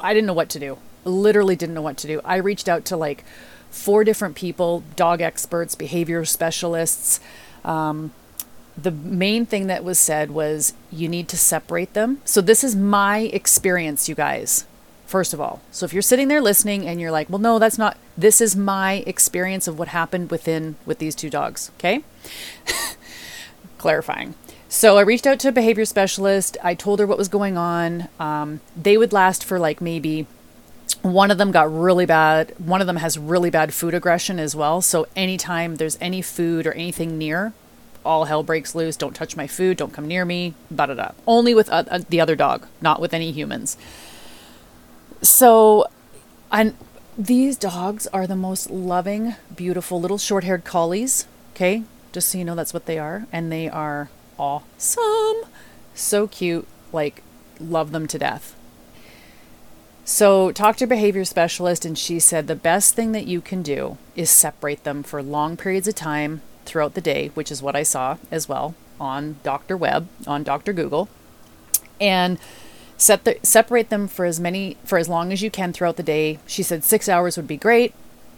I 0.00 0.12
didn't 0.14 0.26
know 0.26 0.32
what 0.32 0.48
to 0.50 0.58
do. 0.58 0.78
Literally 1.04 1.56
didn't 1.56 1.74
know 1.74 1.82
what 1.82 1.96
to 1.98 2.06
do. 2.06 2.20
I 2.24 2.36
reached 2.36 2.68
out 2.68 2.84
to 2.86 2.96
like 2.96 3.24
four 3.70 4.04
different 4.04 4.34
people, 4.34 4.82
dog 4.96 5.20
experts, 5.20 5.74
behavior 5.74 6.24
specialists. 6.24 7.20
Um, 7.64 8.12
the 8.80 8.90
main 8.90 9.44
thing 9.44 9.66
that 9.66 9.84
was 9.84 9.98
said 9.98 10.30
was 10.30 10.72
you 10.90 11.08
need 11.08 11.28
to 11.28 11.36
separate 11.36 11.94
them. 11.94 12.20
So 12.24 12.40
this 12.40 12.62
is 12.62 12.76
my 12.76 13.20
experience, 13.32 14.08
you 14.08 14.14
guys. 14.14 14.64
First 15.06 15.32
of 15.32 15.40
all, 15.40 15.62
so 15.70 15.86
if 15.86 15.94
you're 15.94 16.02
sitting 16.02 16.28
there 16.28 16.42
listening 16.42 16.86
and 16.86 17.00
you're 17.00 17.10
like, 17.10 17.30
"Well, 17.30 17.38
no, 17.38 17.58
that's 17.58 17.78
not. 17.78 17.96
This 18.16 18.42
is 18.42 18.54
my 18.54 19.02
experience 19.06 19.66
of 19.66 19.78
what 19.78 19.88
happened 19.88 20.30
within 20.30 20.76
with 20.84 20.98
these 20.98 21.14
two 21.14 21.30
dogs." 21.30 21.70
Okay, 21.78 22.04
clarifying. 23.78 24.34
So 24.68 24.98
I 24.98 25.00
reached 25.00 25.26
out 25.26 25.38
to 25.40 25.48
a 25.48 25.52
behavior 25.52 25.86
specialist. 25.86 26.58
I 26.62 26.74
told 26.74 27.00
her 27.00 27.06
what 27.06 27.16
was 27.16 27.28
going 27.28 27.56
on. 27.56 28.08
Um, 28.20 28.60
they 28.76 28.98
would 28.98 29.14
last 29.14 29.42
for 29.42 29.58
like 29.58 29.80
maybe 29.80 30.26
one 31.02 31.30
of 31.30 31.38
them 31.38 31.50
got 31.52 31.72
really 31.72 32.06
bad. 32.06 32.54
One 32.58 32.80
of 32.80 32.86
them 32.86 32.96
has 32.96 33.18
really 33.18 33.50
bad 33.50 33.72
food 33.72 33.94
aggression 33.94 34.38
as 34.38 34.56
well. 34.56 34.80
So 34.82 35.06
anytime 35.14 35.76
there's 35.76 35.98
any 36.00 36.22
food 36.22 36.66
or 36.66 36.72
anything 36.72 37.18
near, 37.18 37.52
all 38.04 38.24
hell 38.24 38.42
breaks 38.42 38.74
loose. 38.74 38.96
Don't 38.96 39.14
touch 39.14 39.36
my 39.36 39.46
food. 39.46 39.76
Don't 39.76 39.92
come 39.92 40.06
near 40.06 40.24
me. 40.24 40.54
Da 40.74 40.86
da 40.86 40.94
da. 40.94 41.10
Only 41.26 41.54
with 41.54 41.68
uh, 41.68 42.00
the 42.08 42.20
other 42.20 42.36
dog, 42.36 42.66
not 42.80 43.00
with 43.00 43.14
any 43.14 43.32
humans. 43.32 43.76
So, 45.22 45.86
and 46.50 46.74
these 47.16 47.56
dogs 47.56 48.06
are 48.08 48.26
the 48.26 48.36
most 48.36 48.70
loving, 48.70 49.34
beautiful 49.54 50.00
little 50.00 50.18
short-haired 50.18 50.64
collies. 50.64 51.26
Okay, 51.54 51.82
just 52.12 52.28
so 52.28 52.38
you 52.38 52.44
know, 52.44 52.54
that's 52.54 52.72
what 52.72 52.86
they 52.86 52.98
are, 52.98 53.26
and 53.32 53.50
they 53.50 53.68
are 53.68 54.10
awesome. 54.38 55.50
So 55.94 56.28
cute. 56.28 56.66
Like, 56.92 57.22
love 57.60 57.90
them 57.90 58.06
to 58.06 58.18
death. 58.18 58.54
So, 60.10 60.52
talked 60.52 60.78
to 60.78 60.86
a 60.86 60.88
behavior 60.88 61.26
specialist, 61.26 61.84
and 61.84 61.98
she 61.98 62.18
said 62.18 62.46
the 62.46 62.56
best 62.56 62.94
thing 62.94 63.12
that 63.12 63.26
you 63.26 63.42
can 63.42 63.60
do 63.62 63.98
is 64.16 64.30
separate 64.30 64.82
them 64.84 65.02
for 65.02 65.22
long 65.22 65.54
periods 65.54 65.86
of 65.86 65.96
time 65.96 66.40
throughout 66.64 66.94
the 66.94 67.02
day, 67.02 67.30
which 67.34 67.52
is 67.52 67.60
what 67.62 67.76
I 67.76 67.82
saw 67.82 68.16
as 68.30 68.48
well 68.48 68.74
on 68.98 69.36
Dr. 69.42 69.76
Web, 69.76 70.08
on 70.26 70.44
Dr. 70.44 70.72
Google, 70.72 71.10
and 72.00 72.38
set 72.96 73.24
the, 73.24 73.38
separate 73.42 73.90
them 73.90 74.08
for 74.08 74.24
as 74.24 74.40
many 74.40 74.78
for 74.82 74.96
as 74.96 75.10
long 75.10 75.30
as 75.30 75.42
you 75.42 75.50
can 75.50 75.74
throughout 75.74 75.98
the 75.98 76.02
day. 76.02 76.38
She 76.46 76.62
said 76.62 76.84
six 76.84 77.06
hours 77.06 77.36
would 77.36 77.46
be 77.46 77.58
great. 77.58 77.92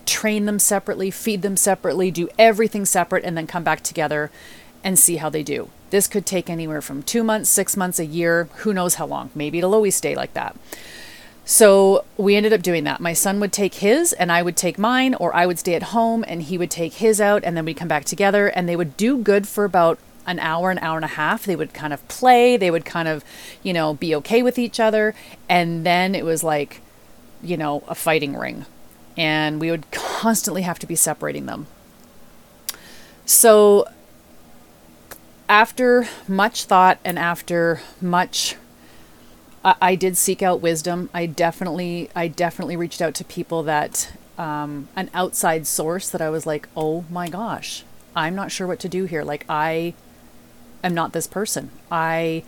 Train 0.06 0.46
them 0.46 0.58
separately, 0.58 1.12
feed 1.12 1.42
them 1.42 1.56
separately, 1.56 2.10
do 2.10 2.28
everything 2.36 2.84
separate, 2.84 3.24
and 3.24 3.36
then 3.36 3.46
come 3.46 3.62
back 3.62 3.82
together 3.84 4.32
and 4.82 4.98
see 4.98 5.18
how 5.18 5.30
they 5.30 5.44
do. 5.44 5.70
This 5.90 6.08
could 6.08 6.26
take 6.26 6.50
anywhere 6.50 6.82
from 6.82 7.04
two 7.04 7.22
months, 7.22 7.48
six 7.48 7.76
months, 7.76 8.00
a 8.00 8.06
year, 8.06 8.48
who 8.56 8.74
knows 8.74 8.96
how 8.96 9.06
long. 9.06 9.30
Maybe 9.36 9.58
it'll 9.58 9.76
always 9.76 9.94
stay 9.94 10.16
like 10.16 10.34
that. 10.34 10.56
So 11.50 12.04
we 12.16 12.36
ended 12.36 12.52
up 12.52 12.62
doing 12.62 12.84
that. 12.84 13.00
My 13.00 13.12
son 13.12 13.40
would 13.40 13.52
take 13.52 13.74
his 13.74 14.12
and 14.12 14.30
I 14.30 14.40
would 14.40 14.56
take 14.56 14.78
mine, 14.78 15.16
or 15.16 15.34
I 15.34 15.46
would 15.46 15.58
stay 15.58 15.74
at 15.74 15.82
home 15.82 16.24
and 16.28 16.42
he 16.42 16.56
would 16.56 16.70
take 16.70 16.94
his 16.94 17.20
out, 17.20 17.42
and 17.42 17.56
then 17.56 17.64
we'd 17.64 17.76
come 17.76 17.88
back 17.88 18.04
together 18.04 18.46
and 18.46 18.68
they 18.68 18.76
would 18.76 18.96
do 18.96 19.18
good 19.18 19.48
for 19.48 19.64
about 19.64 19.98
an 20.28 20.38
hour, 20.38 20.70
an 20.70 20.78
hour 20.78 20.94
and 20.94 21.04
a 21.04 21.08
half. 21.08 21.44
They 21.44 21.56
would 21.56 21.74
kind 21.74 21.92
of 21.92 22.06
play, 22.06 22.56
they 22.56 22.70
would 22.70 22.84
kind 22.84 23.08
of, 23.08 23.24
you 23.64 23.72
know, 23.72 23.94
be 23.94 24.14
okay 24.14 24.44
with 24.44 24.60
each 24.60 24.78
other. 24.78 25.12
And 25.48 25.84
then 25.84 26.14
it 26.14 26.24
was 26.24 26.44
like, 26.44 26.82
you 27.42 27.56
know, 27.56 27.82
a 27.88 27.96
fighting 27.96 28.36
ring. 28.36 28.64
And 29.16 29.60
we 29.60 29.72
would 29.72 29.90
constantly 29.90 30.62
have 30.62 30.78
to 30.78 30.86
be 30.86 30.94
separating 30.94 31.46
them. 31.46 31.66
So 33.26 33.88
after 35.48 36.06
much 36.28 36.66
thought 36.66 37.00
and 37.04 37.18
after 37.18 37.80
much 38.00 38.54
I, 39.64 39.74
I 39.80 39.94
did 39.94 40.16
seek 40.16 40.42
out 40.42 40.60
wisdom. 40.60 41.10
I 41.12 41.26
definitely 41.26 42.10
I 42.14 42.28
definitely 42.28 42.76
reached 42.76 43.02
out 43.02 43.14
to 43.14 43.24
people 43.24 43.62
that 43.64 44.12
um, 44.38 44.88
an 44.96 45.10
outside 45.12 45.66
source 45.66 46.08
that 46.08 46.20
I 46.20 46.30
was 46.30 46.46
like, 46.46 46.68
"Oh 46.76 47.04
my 47.10 47.28
gosh, 47.28 47.84
I'm 48.14 48.34
not 48.34 48.50
sure 48.52 48.66
what 48.66 48.80
to 48.80 48.88
do 48.88 49.04
here. 49.04 49.22
Like 49.22 49.44
I 49.48 49.94
am 50.82 50.94
not 50.94 51.12
this 51.12 51.26
person. 51.26 51.70
I 51.90 52.42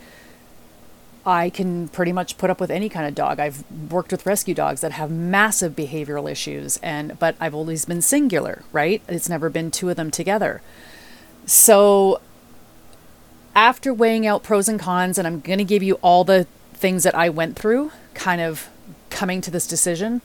I 1.25 1.49
can 1.49 1.87
pretty 1.87 2.11
much 2.11 2.37
put 2.37 2.49
up 2.49 2.59
with 2.59 2.69
any 2.69 2.89
kind 2.89 3.07
of 3.07 3.15
dog. 3.15 3.39
I've 3.39 3.63
worked 3.89 4.11
with 4.11 4.25
rescue 4.25 4.53
dogs 4.53 4.81
that 4.81 4.91
have 4.93 5.09
massive 5.09 5.73
behavioral 5.73 6.29
issues 6.29 6.77
and 6.83 7.17
but 7.17 7.35
I've 7.39 7.55
always 7.55 7.85
been 7.85 8.01
singular, 8.01 8.63
right? 8.73 9.01
It's 9.07 9.29
never 9.29 9.49
been 9.49 9.71
two 9.71 9.89
of 9.89 9.95
them 9.95 10.11
together. 10.11 10.61
So 11.45 12.19
after 13.55 13.93
weighing 13.93 14.25
out 14.27 14.43
pros 14.43 14.67
and 14.67 14.79
cons, 14.79 15.17
and 15.17 15.27
I'm 15.27 15.39
going 15.39 15.59
to 15.59 15.65
give 15.65 15.83
you 15.83 15.95
all 15.95 16.23
the 16.23 16.47
things 16.83 17.03
that 17.03 17.15
I 17.15 17.29
went 17.29 17.57
through, 17.57 17.93
kind 18.13 18.41
of 18.41 18.67
coming 19.09 19.39
to 19.39 19.49
this 19.49 19.65
decision, 19.65 20.21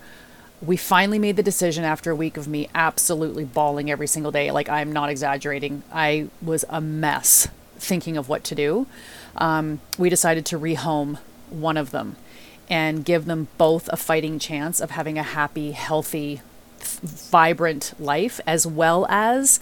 we 0.60 0.76
finally 0.76 1.20
made 1.20 1.36
the 1.36 1.42
decision 1.44 1.84
after 1.84 2.10
a 2.10 2.16
week 2.16 2.36
of 2.36 2.48
me 2.48 2.68
absolutely 2.74 3.44
bawling 3.44 3.92
every 3.92 4.08
single 4.08 4.32
day. 4.32 4.50
Like, 4.50 4.68
I'm 4.68 4.90
not 4.90 5.08
exaggerating. 5.08 5.84
I 5.92 6.30
was 6.42 6.64
a 6.68 6.80
mess 6.80 7.46
thinking 7.76 8.16
of 8.16 8.28
what 8.28 8.42
to 8.42 8.56
do. 8.56 8.88
Um, 9.36 9.80
we 9.98 10.10
decided 10.10 10.44
to 10.46 10.58
rehome 10.58 11.18
one 11.48 11.76
of 11.76 11.92
them 11.92 12.16
and 12.68 13.04
give 13.04 13.26
them 13.26 13.46
both 13.56 13.88
a 13.92 13.96
fighting 13.96 14.40
chance 14.40 14.80
of 14.80 14.90
having 14.90 15.16
a 15.16 15.22
happy, 15.22 15.70
healthy, 15.70 16.40
vibrant 16.80 17.94
life, 18.00 18.40
as 18.48 18.66
well 18.66 19.06
as 19.08 19.60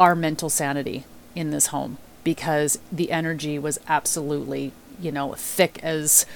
our 0.00 0.16
mental 0.16 0.50
sanity 0.50 1.04
in 1.36 1.52
this 1.52 1.68
home 1.68 1.96
because 2.24 2.78
the 2.92 3.10
energy 3.10 3.58
was 3.58 3.78
absolutely, 3.88 4.72
you 5.00 5.12
know, 5.12 5.34
thick 5.34 5.78
as 5.82 6.26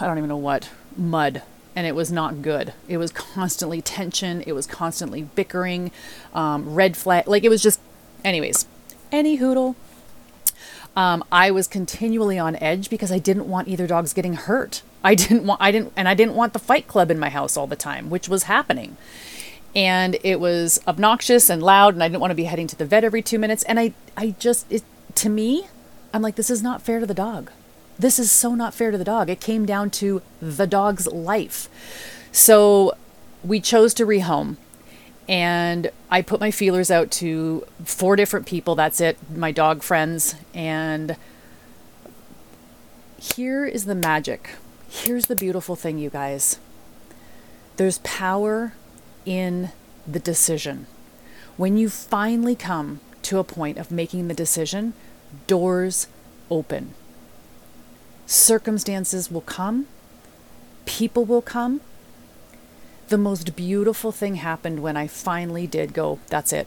I 0.00 0.06
don't 0.06 0.18
even 0.18 0.28
know 0.28 0.36
what, 0.36 0.70
mud. 0.96 1.42
And 1.76 1.86
it 1.86 1.94
was 1.94 2.12
not 2.12 2.40
good. 2.40 2.72
It 2.86 2.98
was 2.98 3.10
constantly 3.10 3.82
tension. 3.82 4.42
It 4.46 4.52
was 4.52 4.66
constantly 4.66 5.22
bickering, 5.22 5.90
um, 6.32 6.74
red 6.74 6.96
flag. 6.96 7.26
Like 7.26 7.42
it 7.42 7.48
was 7.48 7.62
just, 7.62 7.80
anyways, 8.24 8.66
any 9.10 9.38
hoodle. 9.38 9.74
Um, 10.96 11.24
I 11.32 11.50
was 11.50 11.66
continually 11.66 12.38
on 12.38 12.54
edge 12.56 12.88
because 12.88 13.10
I 13.10 13.18
didn't 13.18 13.48
want 13.48 13.66
either 13.66 13.88
dogs 13.88 14.12
getting 14.12 14.34
hurt. 14.34 14.82
I 15.02 15.16
didn't 15.16 15.46
want, 15.46 15.60
I 15.60 15.72
didn't, 15.72 15.92
and 15.96 16.08
I 16.08 16.14
didn't 16.14 16.36
want 16.36 16.52
the 16.52 16.60
fight 16.60 16.86
club 16.86 17.10
in 17.10 17.18
my 17.18 17.28
house 17.28 17.56
all 17.56 17.66
the 17.66 17.76
time, 17.76 18.08
which 18.08 18.28
was 18.28 18.44
happening 18.44 18.96
and 19.74 20.16
it 20.22 20.38
was 20.38 20.80
obnoxious 20.86 21.50
and 21.50 21.62
loud 21.62 21.94
and 21.94 22.02
I 22.02 22.08
didn't 22.08 22.20
want 22.20 22.30
to 22.30 22.36
be 22.36 22.44
heading 22.44 22.66
to 22.68 22.76
the 22.76 22.84
vet 22.84 23.02
every 23.04 23.22
2 23.22 23.38
minutes 23.38 23.64
and 23.64 23.80
I 23.80 23.92
I 24.16 24.34
just 24.38 24.70
it 24.70 24.84
to 25.16 25.28
me 25.28 25.66
I'm 26.14 26.22
like 26.22 26.36
this 26.36 26.48
is 26.48 26.62
not 26.62 26.80
fair 26.80 27.00
to 27.00 27.06
the 27.06 27.12
dog. 27.12 27.50
This 27.98 28.20
is 28.20 28.30
so 28.30 28.54
not 28.54 28.72
fair 28.72 28.92
to 28.92 28.98
the 28.98 29.04
dog. 29.04 29.28
It 29.28 29.40
came 29.40 29.66
down 29.66 29.90
to 29.90 30.22
the 30.40 30.66
dog's 30.66 31.08
life. 31.08 31.68
So 32.30 32.96
we 33.42 33.60
chose 33.60 33.92
to 33.94 34.06
rehome 34.06 34.56
and 35.28 35.90
I 36.10 36.22
put 36.22 36.38
my 36.38 36.52
feelers 36.52 36.88
out 36.90 37.10
to 37.12 37.66
four 37.84 38.14
different 38.14 38.46
people. 38.46 38.76
That's 38.76 39.00
it, 39.00 39.18
my 39.28 39.50
dog 39.50 39.82
friends. 39.82 40.36
And 40.54 41.16
here 43.18 43.64
is 43.64 43.86
the 43.86 43.94
magic. 43.96 44.50
Here's 44.88 45.26
the 45.26 45.34
beautiful 45.34 45.74
thing, 45.74 45.98
you 45.98 46.10
guys. 46.10 46.60
There's 47.76 47.98
power 47.98 48.74
in 49.26 49.70
the 50.06 50.20
decision. 50.20 50.86
When 51.56 51.76
you 51.76 51.88
finally 51.88 52.54
come 52.54 53.00
to 53.22 53.38
a 53.38 53.44
point 53.44 53.78
of 53.78 53.90
making 53.90 54.28
the 54.28 54.34
decision, 54.34 54.92
doors 55.46 56.06
open. 56.50 56.94
Circumstances 58.26 59.30
will 59.30 59.42
come, 59.42 59.86
people 60.86 61.24
will 61.24 61.42
come. 61.42 61.80
The 63.08 63.18
most 63.18 63.54
beautiful 63.54 64.12
thing 64.12 64.36
happened 64.36 64.80
when 64.80 64.96
I 64.96 65.06
finally 65.06 65.66
did 65.66 65.92
go, 65.92 66.18
that's 66.28 66.52
it. 66.52 66.66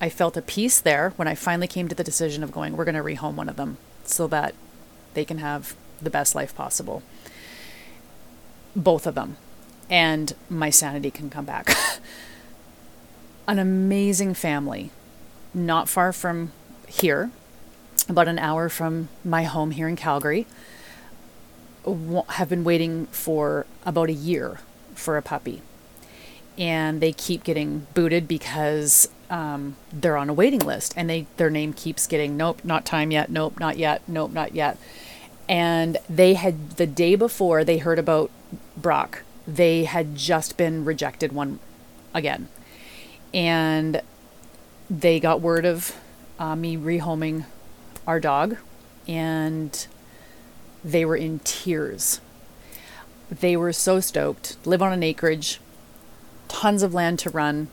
I 0.00 0.08
felt 0.08 0.36
a 0.36 0.42
peace 0.42 0.80
there 0.80 1.10
when 1.16 1.28
I 1.28 1.34
finally 1.34 1.68
came 1.68 1.86
to 1.88 1.94
the 1.94 2.02
decision 2.02 2.42
of 2.42 2.52
going, 2.52 2.76
we're 2.76 2.84
going 2.84 2.94
to 2.96 3.02
rehome 3.02 3.34
one 3.34 3.48
of 3.48 3.56
them 3.56 3.76
so 4.04 4.26
that 4.28 4.54
they 5.14 5.24
can 5.24 5.38
have 5.38 5.76
the 6.00 6.10
best 6.10 6.34
life 6.34 6.54
possible. 6.54 7.02
Both 8.74 9.06
of 9.06 9.14
them 9.14 9.36
and 9.88 10.32
my 10.48 10.70
sanity 10.70 11.10
can 11.10 11.30
come 11.30 11.44
back. 11.44 11.70
an 13.46 13.58
amazing 13.58 14.34
family, 14.34 14.90
not 15.52 15.88
far 15.88 16.12
from 16.12 16.52
here, 16.86 17.30
about 18.10 18.28
an 18.28 18.38
hour 18.38 18.68
from 18.68 19.08
my 19.24 19.44
home 19.44 19.70
here 19.70 19.88
in 19.88 19.96
Calgary. 19.96 20.46
have 22.28 22.48
been 22.48 22.64
waiting 22.64 23.06
for 23.06 23.66
about 23.86 24.10
a 24.10 24.12
year 24.12 24.60
for 24.94 25.16
a 25.16 25.22
puppy. 25.22 25.62
And 26.58 27.00
they 27.00 27.12
keep 27.12 27.44
getting 27.44 27.86
booted 27.94 28.28
because 28.28 29.08
um, 29.30 29.76
they're 29.92 30.16
on 30.16 30.28
a 30.28 30.34
waiting 30.34 30.60
list 30.60 30.92
and 30.96 31.08
they 31.08 31.26
their 31.36 31.48
name 31.48 31.72
keeps 31.72 32.06
getting 32.06 32.36
nope, 32.36 32.60
not 32.64 32.84
time 32.84 33.10
yet, 33.12 33.30
nope, 33.30 33.58
not 33.58 33.78
yet, 33.78 34.02
nope, 34.06 34.32
not 34.32 34.54
yet. 34.54 34.76
And 35.48 35.96
they 36.08 36.34
had 36.34 36.72
the 36.72 36.86
day 36.86 37.14
before 37.14 37.64
they 37.64 37.78
heard 37.78 37.98
about 37.98 38.30
Brock, 38.76 39.22
they 39.46 39.84
had 39.84 40.16
just 40.16 40.56
been 40.56 40.84
rejected 40.84 41.32
one 41.32 41.60
again. 42.12 42.48
And 43.32 44.02
they 44.90 45.20
got 45.20 45.40
word 45.40 45.64
of 45.64 45.96
uh, 46.38 46.56
me 46.56 46.76
rehoming 46.76 47.44
our 48.10 48.18
dog 48.18 48.56
and 49.06 49.86
they 50.84 51.04
were 51.04 51.14
in 51.14 51.38
tears. 51.44 52.20
They 53.30 53.56
were 53.56 53.72
so 53.72 54.00
stoked. 54.00 54.56
Live 54.66 54.82
on 54.82 54.92
an 54.92 55.04
acreage, 55.04 55.60
tons 56.48 56.82
of 56.82 56.92
land 56.92 57.20
to 57.20 57.30
run. 57.30 57.68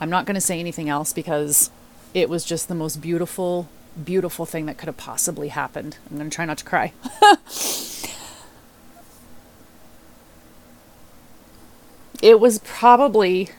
I'm 0.00 0.10
not 0.10 0.26
going 0.26 0.34
to 0.34 0.40
say 0.40 0.58
anything 0.58 0.88
else 0.88 1.12
because 1.12 1.70
it 2.12 2.28
was 2.28 2.44
just 2.44 2.66
the 2.66 2.74
most 2.74 3.00
beautiful, 3.00 3.68
beautiful 4.02 4.46
thing 4.46 4.66
that 4.66 4.76
could 4.78 4.88
have 4.88 4.96
possibly 4.96 5.46
happened. 5.46 5.98
I'm 6.10 6.16
going 6.16 6.28
to 6.28 6.34
try 6.34 6.44
not 6.44 6.58
to 6.58 6.64
cry. 6.64 6.92
it 12.20 12.40
was 12.40 12.58
probably 12.64 13.50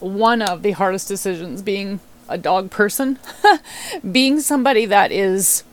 one 0.00 0.40
of 0.40 0.62
the 0.62 0.70
hardest 0.70 1.08
decisions 1.08 1.60
being 1.60 2.00
a 2.28 2.38
dog 2.38 2.70
person, 2.70 3.18
being 4.12 4.40
somebody 4.40 4.86
that 4.86 5.12
is 5.12 5.64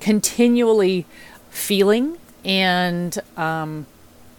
continually 0.00 1.06
feeling 1.50 2.18
and 2.44 3.18
um, 3.36 3.86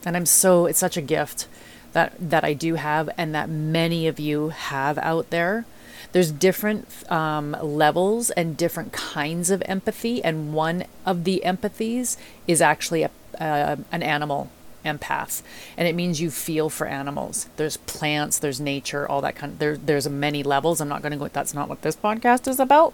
and 0.05 0.15
I'm 0.15 0.25
so 0.25 0.65
it's 0.65 0.79
such 0.79 0.97
a 0.97 1.01
gift 1.01 1.47
that 1.93 2.13
that 2.19 2.43
I 2.43 2.53
do 2.53 2.75
have 2.75 3.09
and 3.17 3.33
that 3.35 3.49
many 3.49 4.07
of 4.07 4.19
you 4.19 4.49
have 4.49 4.97
out 4.99 5.29
there. 5.29 5.65
There's 6.11 6.31
different 6.31 6.87
um, 7.11 7.55
levels 7.61 8.31
and 8.31 8.57
different 8.57 8.93
kinds 8.93 9.51
of 9.51 9.61
empathy, 9.65 10.23
and 10.23 10.53
one 10.53 10.85
of 11.05 11.23
the 11.23 11.41
empathies 11.45 12.17
is 12.47 12.61
actually 12.61 13.03
a, 13.03 13.11
uh, 13.39 13.75
an 13.91 14.01
animal 14.01 14.49
empath 14.85 15.41
and 15.77 15.87
it 15.87 15.95
means 15.95 16.21
you 16.21 16.31
feel 16.31 16.69
for 16.69 16.87
animals. 16.87 17.47
There's 17.57 17.77
plants 17.77 18.39
there's 18.39 18.59
nature 18.59 19.07
all 19.07 19.21
that 19.21 19.35
kind 19.35 19.53
of 19.53 19.59
there, 19.59 19.77
there's 19.77 20.07
many 20.09 20.43
levels. 20.43 20.81
I'm 20.81 20.87
not 20.87 21.01
going 21.01 21.11
to 21.11 21.17
go 21.17 21.27
that's 21.27 21.53
not 21.53 21.69
what 21.69 21.81
this 21.81 21.95
podcast 21.95 22.47
is 22.47 22.59
about. 22.59 22.93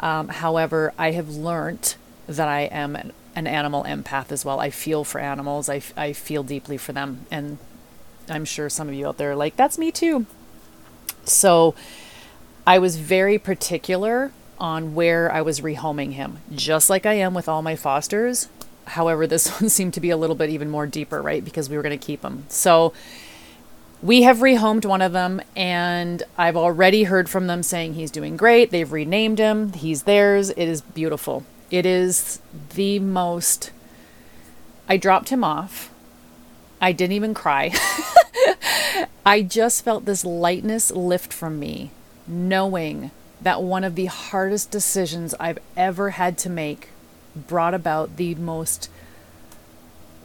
Um, 0.00 0.28
however 0.28 0.92
i 0.98 1.12
have 1.12 1.30
learned 1.30 1.96
that 2.26 2.48
i 2.48 2.62
am 2.62 2.96
an, 2.96 3.12
an, 3.34 3.46
animal 3.46 3.84
empath 3.84 4.32
as 4.32 4.44
well. 4.44 4.60
I 4.60 4.70
feel 4.70 5.04
for 5.04 5.20
animals. 5.20 5.68
I, 5.68 5.82
I 5.96 6.12
feel 6.12 6.42
deeply 6.42 6.76
for 6.76 6.92
them. 6.92 7.26
And 7.30 7.58
i'm 8.28 8.44
sure 8.44 8.68
some 8.68 8.88
of 8.88 8.94
you 8.94 9.08
out 9.08 9.18
there 9.18 9.32
are 9.32 9.36
like 9.36 9.56
that's 9.56 9.78
me 9.78 9.90
too. 9.90 10.26
So 11.24 11.74
i 12.66 12.78
was 12.78 12.96
very 12.96 13.38
particular 13.38 14.32
on 14.58 14.94
where 14.94 15.30
i 15.32 15.42
was 15.42 15.60
rehoming 15.60 16.12
him 16.12 16.38
just 16.54 16.88
like 16.88 17.04
i 17.04 17.14
am 17.14 17.34
with 17.34 17.48
all 17.48 17.62
my 17.62 17.74
fosters 17.74 18.48
However, 18.86 19.26
this 19.26 19.48
one 19.60 19.68
seemed 19.68 19.94
to 19.94 20.00
be 20.00 20.10
a 20.10 20.16
little 20.16 20.36
bit 20.36 20.50
even 20.50 20.70
more 20.70 20.86
deeper, 20.86 21.20
right? 21.22 21.44
Because 21.44 21.68
we 21.68 21.76
were 21.76 21.82
going 21.82 21.98
to 21.98 22.06
keep 22.06 22.22
them. 22.22 22.44
So 22.48 22.92
we 24.02 24.22
have 24.22 24.38
rehomed 24.38 24.84
one 24.84 25.00
of 25.00 25.12
them, 25.12 25.40
and 25.54 26.22
I've 26.36 26.56
already 26.56 27.04
heard 27.04 27.30
from 27.30 27.46
them 27.46 27.62
saying 27.62 27.94
he's 27.94 28.10
doing 28.10 28.36
great. 28.36 28.70
They've 28.70 28.90
renamed 28.90 29.38
him, 29.38 29.72
he's 29.72 30.02
theirs. 30.02 30.50
It 30.50 30.68
is 30.68 30.80
beautiful. 30.80 31.44
It 31.70 31.86
is 31.86 32.40
the 32.74 32.98
most. 32.98 33.70
I 34.88 34.96
dropped 34.96 35.28
him 35.28 35.44
off. 35.44 35.90
I 36.80 36.90
didn't 36.92 37.14
even 37.14 37.32
cry. 37.32 37.72
I 39.26 39.42
just 39.42 39.84
felt 39.84 40.04
this 40.04 40.24
lightness 40.24 40.90
lift 40.90 41.32
from 41.32 41.60
me, 41.60 41.92
knowing 42.26 43.12
that 43.40 43.62
one 43.62 43.84
of 43.84 43.94
the 43.94 44.06
hardest 44.06 44.72
decisions 44.72 45.32
I've 45.38 45.58
ever 45.76 46.10
had 46.10 46.36
to 46.38 46.50
make 46.50 46.88
brought 47.34 47.74
about 47.74 48.16
the 48.16 48.34
most 48.34 48.88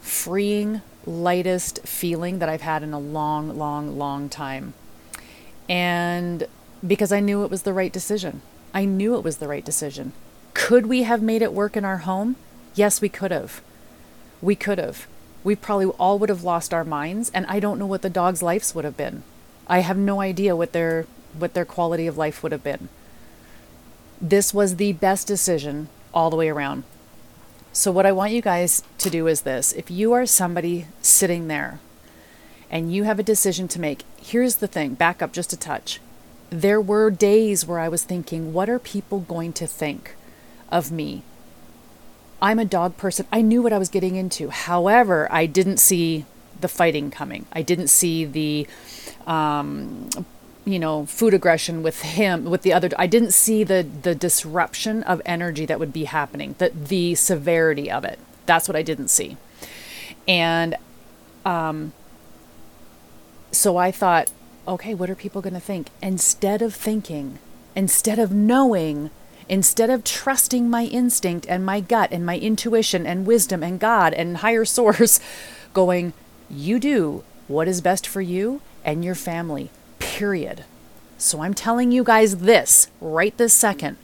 freeing, 0.00 0.82
lightest 1.06 1.80
feeling 1.86 2.38
that 2.38 2.48
I've 2.48 2.62
had 2.62 2.82
in 2.82 2.92
a 2.92 2.98
long, 2.98 3.56
long, 3.58 3.98
long 3.98 4.28
time. 4.28 4.74
And 5.68 6.46
because 6.86 7.12
I 7.12 7.20
knew 7.20 7.44
it 7.44 7.50
was 7.50 7.62
the 7.62 7.72
right 7.72 7.92
decision. 7.92 8.42
I 8.72 8.84
knew 8.84 9.16
it 9.16 9.24
was 9.24 9.38
the 9.38 9.48
right 9.48 9.64
decision. 9.64 10.12
Could 10.54 10.86
we 10.86 11.02
have 11.02 11.22
made 11.22 11.42
it 11.42 11.52
work 11.52 11.76
in 11.76 11.84
our 11.84 11.98
home? 11.98 12.36
Yes, 12.74 13.00
we 13.00 13.08
could 13.08 13.30
have. 13.30 13.60
We 14.40 14.54
could 14.54 14.78
have. 14.78 15.06
We 15.44 15.56
probably 15.56 15.86
all 15.86 16.18
would 16.18 16.28
have 16.28 16.44
lost 16.44 16.74
our 16.74 16.84
minds, 16.84 17.30
and 17.32 17.46
I 17.46 17.60
don't 17.60 17.78
know 17.78 17.86
what 17.86 18.02
the 18.02 18.10
dogs' 18.10 18.42
lives 18.42 18.74
would 18.74 18.84
have 18.84 18.96
been. 18.96 19.22
I 19.66 19.80
have 19.80 19.96
no 19.96 20.20
idea 20.20 20.56
what 20.56 20.72
their 20.72 21.06
what 21.38 21.54
their 21.54 21.64
quality 21.64 22.06
of 22.06 22.16
life 22.18 22.42
would 22.42 22.52
have 22.52 22.64
been. 22.64 22.88
This 24.20 24.52
was 24.52 24.76
the 24.76 24.92
best 24.94 25.26
decision 25.26 25.88
all 26.12 26.30
the 26.30 26.36
way 26.36 26.48
around. 26.48 26.84
So, 27.78 27.92
what 27.92 28.06
I 28.06 28.10
want 28.10 28.32
you 28.32 28.42
guys 28.42 28.82
to 28.98 29.08
do 29.08 29.28
is 29.28 29.42
this 29.42 29.72
if 29.72 29.88
you 29.88 30.12
are 30.12 30.26
somebody 30.26 30.86
sitting 31.00 31.46
there 31.46 31.78
and 32.72 32.92
you 32.92 33.04
have 33.04 33.20
a 33.20 33.22
decision 33.22 33.68
to 33.68 33.80
make, 33.80 34.02
here's 34.20 34.56
the 34.56 34.66
thing 34.66 34.94
back 34.94 35.22
up 35.22 35.32
just 35.32 35.52
a 35.52 35.56
touch. 35.56 36.00
There 36.50 36.80
were 36.80 37.08
days 37.08 37.64
where 37.64 37.78
I 37.78 37.88
was 37.88 38.02
thinking, 38.02 38.52
what 38.52 38.68
are 38.68 38.80
people 38.80 39.20
going 39.20 39.52
to 39.52 39.66
think 39.68 40.16
of 40.70 40.90
me? 40.90 41.22
I'm 42.42 42.58
a 42.58 42.64
dog 42.64 42.96
person. 42.96 43.28
I 43.30 43.42
knew 43.42 43.62
what 43.62 43.72
I 43.72 43.78
was 43.78 43.90
getting 43.90 44.16
into. 44.16 44.50
However, 44.50 45.28
I 45.30 45.46
didn't 45.46 45.76
see 45.76 46.24
the 46.60 46.66
fighting 46.66 47.12
coming. 47.12 47.46
I 47.52 47.62
didn't 47.62 47.90
see 47.90 48.24
the 48.24 48.66
um, 49.24 50.10
you 50.68 50.78
know 50.78 51.06
food 51.06 51.32
aggression 51.32 51.82
with 51.82 52.02
him 52.02 52.44
with 52.44 52.62
the 52.62 52.72
other 52.72 52.90
i 52.98 53.06
didn't 53.06 53.32
see 53.32 53.64
the 53.64 53.86
the 54.02 54.14
disruption 54.14 55.02
of 55.04 55.22
energy 55.24 55.64
that 55.64 55.80
would 55.80 55.92
be 55.92 56.04
happening 56.04 56.54
the 56.58 56.70
the 56.70 57.14
severity 57.14 57.90
of 57.90 58.04
it. 58.04 58.18
That's 58.46 58.68
what 58.68 58.76
i 58.76 58.82
didn't 58.82 59.08
see. 59.08 59.36
And 60.26 60.76
um 61.44 61.92
so 63.50 63.76
i 63.76 63.90
thought 63.90 64.30
okay 64.66 64.94
what 64.94 65.08
are 65.08 65.14
people 65.14 65.40
going 65.40 65.54
to 65.54 65.60
think? 65.60 65.88
Instead 66.02 66.60
of 66.60 66.74
thinking 66.74 67.38
instead 67.74 68.18
of 68.18 68.32
knowing 68.32 69.10
instead 69.48 69.88
of 69.88 70.04
trusting 70.04 70.68
my 70.68 70.84
instinct 70.84 71.46
and 71.48 71.64
my 71.64 71.80
gut 71.80 72.10
and 72.12 72.26
my 72.26 72.36
intuition 72.38 73.06
and 73.06 73.26
wisdom 73.26 73.62
and 73.62 73.80
god 73.80 74.12
and 74.12 74.38
higher 74.38 74.64
source 74.64 75.20
going 75.72 76.12
you 76.50 76.78
do 76.78 77.24
what 77.46 77.68
is 77.68 77.80
best 77.80 78.06
for 78.06 78.20
you 78.20 78.60
and 78.84 79.04
your 79.04 79.14
family 79.14 79.70
period. 80.18 80.64
So 81.16 81.42
I'm 81.42 81.54
telling 81.54 81.92
you 81.92 82.02
guys 82.02 82.38
this 82.38 82.88
right 83.00 83.36
this 83.38 83.54
second. 83.54 83.96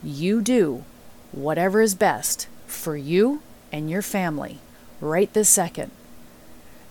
You 0.00 0.40
do 0.40 0.84
whatever 1.32 1.82
is 1.82 1.96
best 1.96 2.46
for 2.68 2.96
you 2.96 3.42
and 3.72 3.90
your 3.90 4.00
family 4.00 4.60
right 5.00 5.32
this 5.32 5.48
second. 5.48 5.90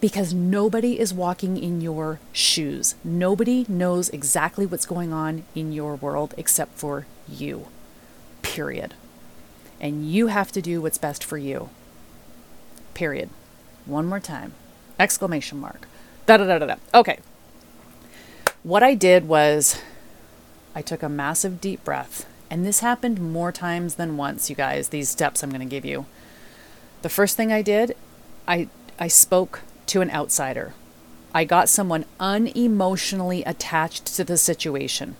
Because 0.01 0.33
nobody 0.33 0.99
is 0.99 1.13
walking 1.13 1.55
in 1.55 1.79
your 1.79 2.19
shoes. 2.33 2.95
Nobody 3.01 3.65
knows 3.69 4.09
exactly 4.09 4.65
what's 4.65 4.85
going 4.85 5.13
on 5.13 5.43
in 5.55 5.71
your 5.71 5.95
world 5.95 6.33
except 6.35 6.77
for 6.77 7.05
you. 7.29 7.67
Period. 8.41 8.93
And 9.79 10.11
you 10.11 10.27
have 10.27 10.51
to 10.51 10.61
do 10.61 10.81
what's 10.81 10.97
best 10.97 11.23
for 11.23 11.37
you. 11.37 11.69
Period. 12.93 13.29
One 13.85 14.05
more 14.05 14.19
time. 14.19 14.51
Exclamation 14.99 15.59
mark. 15.61 15.87
Da 16.25 16.35
da 16.35 16.45
da 16.45 16.59
da 16.59 16.65
da. 16.65 16.75
Okay. 16.93 17.19
What 18.63 18.83
I 18.83 18.93
did 18.93 19.25
was 19.27 19.81
I 20.75 20.81
took 20.81 21.01
a 21.01 21.07
massive 21.07 21.61
deep 21.61 21.81
breath, 21.85 22.25
and 22.49 22.65
this 22.65 22.81
happened 22.81 23.21
more 23.21 23.53
times 23.53 23.95
than 23.95 24.17
once, 24.17 24.49
you 24.49 24.55
guys, 24.55 24.89
these 24.89 25.07
steps 25.07 25.41
I'm 25.41 25.49
going 25.49 25.61
to 25.61 25.65
give 25.65 25.85
you. 25.85 26.05
The 27.01 27.09
first 27.09 27.37
thing 27.37 27.53
I 27.53 27.61
did, 27.61 27.95
I 28.49 28.67
I 28.99 29.07
spoke 29.07 29.61
to 29.87 30.01
an 30.01 30.11
outsider. 30.11 30.73
I 31.33 31.45
got 31.45 31.69
someone 31.69 32.03
unemotionally 32.19 33.43
attached 33.45 34.07
to 34.17 34.25
the 34.25 34.37
situation. 34.37 35.15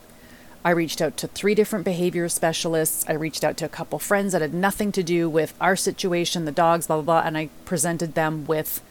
I 0.66 0.72
reached 0.72 1.02
out 1.02 1.16
to 1.18 1.28
three 1.28 1.56
different 1.56 1.86
behavior 1.86 2.28
specialists. 2.28 3.06
I 3.08 3.14
reached 3.14 3.46
out 3.46 3.56
to 3.58 3.66
a 3.66 3.70
couple 3.70 4.00
friends 4.00 4.34
that 4.34 4.42
had 4.42 4.54
nothing 4.54 4.92
to 4.92 5.04
do 5.04 5.30
with 5.30 5.54
our 5.62 5.78
situation, 5.78 6.44
the 6.44 6.52
dogs, 6.52 6.88
blah, 6.88 6.98
blah, 6.98 7.22
blah, 7.22 7.26
and 7.26 7.38
I 7.38 7.50
presented 7.64 8.16
them 8.16 8.46
with 8.46 8.82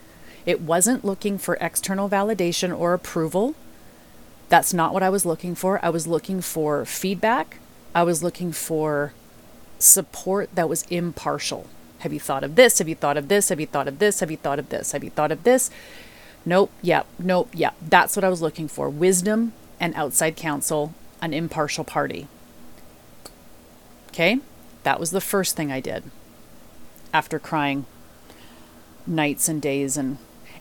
it 0.46 0.62
wasn't 0.62 1.04
looking 1.04 1.36
for 1.36 1.58
external 1.60 2.08
validation 2.08 2.76
or 2.76 2.94
approval. 2.94 3.54
That's 4.48 4.72
not 4.72 4.94
what 4.94 5.02
I 5.02 5.10
was 5.10 5.26
looking 5.26 5.54
for. 5.54 5.78
I 5.84 5.90
was 5.90 6.06
looking 6.06 6.40
for 6.40 6.84
feedback. 6.84 7.58
I 7.94 8.02
was 8.02 8.22
looking 8.22 8.52
for 8.52 9.12
support 9.78 10.54
that 10.54 10.68
was 10.68 10.82
impartial. 10.90 11.66
Have 12.00 12.12
you 12.12 12.20
thought 12.20 12.44
of 12.44 12.54
this? 12.54 12.78
Have 12.78 12.88
you 12.88 12.94
thought 12.94 13.16
of 13.16 13.28
this? 13.28 13.48
Have 13.48 13.60
you 13.60 13.66
thought 13.66 13.88
of 13.88 13.98
this? 13.98 14.20
Have 14.20 14.30
you 14.30 14.36
thought 14.36 14.58
of 14.58 14.68
this? 14.68 14.92
Have 14.92 15.04
you 15.04 15.10
thought 15.10 15.32
of 15.32 15.42
this? 15.44 15.70
Nope. 16.46 16.70
Yep. 16.82 17.06
Nope. 17.18 17.50
Yeah. 17.52 17.72
That's 17.82 18.16
what 18.16 18.24
I 18.24 18.28
was 18.28 18.40
looking 18.40 18.68
for. 18.68 18.88
Wisdom 18.88 19.52
and 19.80 19.94
outside 19.94 20.36
counsel, 20.36 20.94
an 21.20 21.34
impartial 21.34 21.84
party. 21.84 22.28
Okay? 24.08 24.38
That 24.84 25.00
was 25.00 25.10
the 25.10 25.20
first 25.20 25.56
thing 25.56 25.70
I 25.70 25.80
did 25.80 26.04
after 27.12 27.38
crying 27.38 27.86
nights 29.06 29.48
and 29.48 29.60
days 29.60 29.96
and 29.96 30.18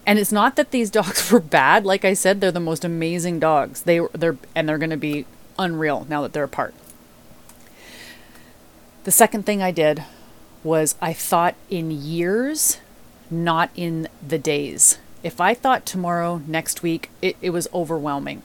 and 0.08 0.17
it's 0.17 0.32
not 0.32 0.56
that 0.56 0.72
these 0.72 0.89
dogs 1.00 1.32
were 1.32 1.39
bad. 1.39 1.86
Like 1.86 2.04
i 2.04 2.15
said 2.15 2.41
they're 2.41 2.52
the 2.52 2.60
most 2.60 2.84
amazing 2.84 3.39
dogs. 3.39 3.84
They 3.84 4.00
they're 4.13 4.38
and 4.56 4.67
they're 4.67 4.80
going 4.80 4.89
to 4.89 4.98
be 4.98 5.26
unreal 5.60 6.08
now 6.10 6.24
that 6.24 6.34
they're 6.34 6.43
apart. 6.46 6.74
The 9.04 9.12
second 9.12 9.46
thing 9.46 9.62
i 9.62 9.70
did 9.70 10.04
was 10.63 10.96
i 11.02 11.13
thought 11.13 11.56
in 11.70 11.91
years 11.91 12.80
not 13.30 13.70
in 13.76 14.08
the 14.26 14.39
days. 14.39 14.98
If 15.22 15.39
i 15.41 15.54
thought 15.54 15.86
tomorrow 15.86 16.41
next 16.48 16.82
week 16.82 17.12
it, 17.22 17.36
it 17.41 17.52
was 17.52 17.67
overwhelming. 17.74 18.41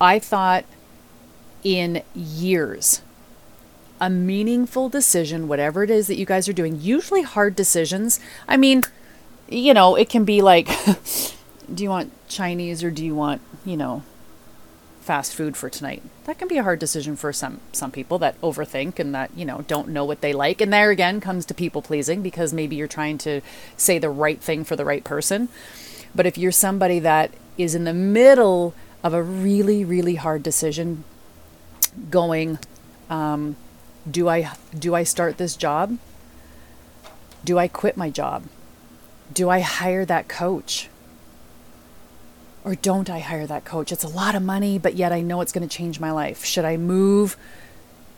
I 0.00 0.18
thought 0.18 0.64
in 1.62 2.02
years 2.14 3.02
a 4.00 4.10
meaningful 4.10 4.88
decision, 4.88 5.46
whatever 5.46 5.84
it 5.84 5.90
is 5.90 6.08
that 6.08 6.18
you 6.18 6.26
guys 6.26 6.48
are 6.48 6.52
doing, 6.52 6.80
usually 6.80 7.22
hard 7.22 7.54
decisions. 7.54 8.18
I 8.48 8.56
mean, 8.56 8.82
you 9.52 9.74
know, 9.74 9.94
it 9.94 10.08
can 10.08 10.24
be 10.24 10.42
like, 10.42 10.66
do 11.74 11.82
you 11.82 11.90
want 11.90 12.12
Chinese 12.28 12.82
or 12.82 12.90
do 12.90 13.04
you 13.04 13.14
want, 13.14 13.40
you 13.64 13.76
know, 13.76 14.02
fast 15.00 15.34
food 15.34 15.56
for 15.56 15.68
tonight? 15.68 16.02
That 16.24 16.38
can 16.38 16.48
be 16.48 16.58
a 16.58 16.62
hard 16.62 16.78
decision 16.78 17.16
for 17.16 17.32
some 17.32 17.60
some 17.72 17.90
people 17.90 18.18
that 18.20 18.40
overthink 18.40 18.98
and 18.98 19.14
that, 19.14 19.30
you 19.36 19.44
know, 19.44 19.64
don't 19.66 19.88
know 19.88 20.04
what 20.04 20.20
they 20.20 20.32
like. 20.32 20.60
And 20.60 20.72
there 20.72 20.90
again 20.90 21.20
comes 21.20 21.44
to 21.46 21.54
people 21.54 21.82
pleasing 21.82 22.22
because 22.22 22.52
maybe 22.52 22.76
you're 22.76 22.88
trying 22.88 23.18
to 23.18 23.40
say 23.76 23.98
the 23.98 24.10
right 24.10 24.40
thing 24.40 24.64
for 24.64 24.76
the 24.76 24.84
right 24.84 25.04
person. 25.04 25.48
But 26.14 26.26
if 26.26 26.38
you're 26.38 26.52
somebody 26.52 26.98
that 27.00 27.32
is 27.58 27.74
in 27.74 27.84
the 27.84 27.94
middle 27.94 28.74
of 29.02 29.12
a 29.14 29.22
really, 29.22 29.84
really 29.84 30.14
hard 30.14 30.42
decision 30.42 31.04
going, 32.10 32.58
um, 33.10 33.56
do 34.10 34.28
I 34.28 34.52
do 34.76 34.94
I 34.94 35.02
start 35.04 35.38
this 35.38 35.56
job? 35.56 35.98
Do 37.44 37.58
I 37.58 37.68
quit 37.68 37.96
my 37.96 38.08
job? 38.08 38.44
Do 39.32 39.48
I 39.48 39.60
hire 39.60 40.04
that 40.04 40.28
coach? 40.28 40.88
Or 42.64 42.74
don't 42.74 43.10
I 43.10 43.18
hire 43.18 43.46
that 43.46 43.64
coach? 43.64 43.90
It's 43.90 44.04
a 44.04 44.08
lot 44.08 44.34
of 44.34 44.42
money, 44.42 44.78
but 44.78 44.94
yet 44.94 45.12
I 45.12 45.20
know 45.20 45.40
it's 45.40 45.52
going 45.52 45.68
to 45.68 45.76
change 45.76 45.98
my 45.98 46.12
life. 46.12 46.44
Should 46.44 46.64
I 46.64 46.76
move 46.76 47.36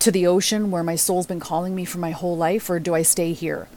to 0.01 0.11
the 0.11 0.27
ocean 0.27 0.71
where 0.71 0.83
my 0.83 0.97
soul's 0.97 1.27
been 1.27 1.41
calling 1.41 1.75
me 1.75 1.85
for 1.85 1.99
my 1.99 2.11
whole 2.11 2.37
life 2.37 2.69
or 2.69 2.79
do 2.79 2.95
I 2.95 3.03
stay 3.03 3.33
here? 3.33 3.69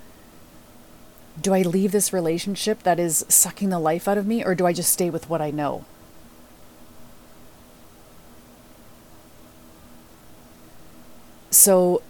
Do 1.41 1.53
I 1.53 1.61
leave 1.61 1.91
this 1.91 2.11
relationship 2.11 2.83
that 2.83 2.99
is 2.99 3.25
sucking 3.29 3.69
the 3.69 3.79
life 3.79 4.07
out 4.07 4.17
of 4.17 4.27
me 4.27 4.43
or 4.43 4.55
do 4.55 4.65
I 4.65 4.73
just 4.73 4.91
stay 4.91 5.09
with 5.09 5.29
what 5.29 5.41
I 5.41 5.51
know? 5.51 5.85
So, 11.49 12.01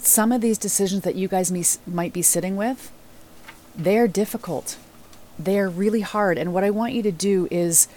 some 0.00 0.32
of 0.32 0.40
these 0.40 0.58
decisions 0.58 1.02
that 1.02 1.14
you 1.14 1.28
guys 1.28 1.78
might 1.86 2.12
be 2.12 2.22
sitting 2.22 2.56
with, 2.56 2.90
they're 3.74 4.08
difficult. 4.08 4.76
They're 5.38 5.68
really 5.68 6.02
hard. 6.02 6.38
And 6.38 6.52
what 6.52 6.64
I 6.64 6.70
want 6.70 6.92
you 6.92 7.02
to 7.02 7.12
do 7.12 7.48
is 7.50 7.88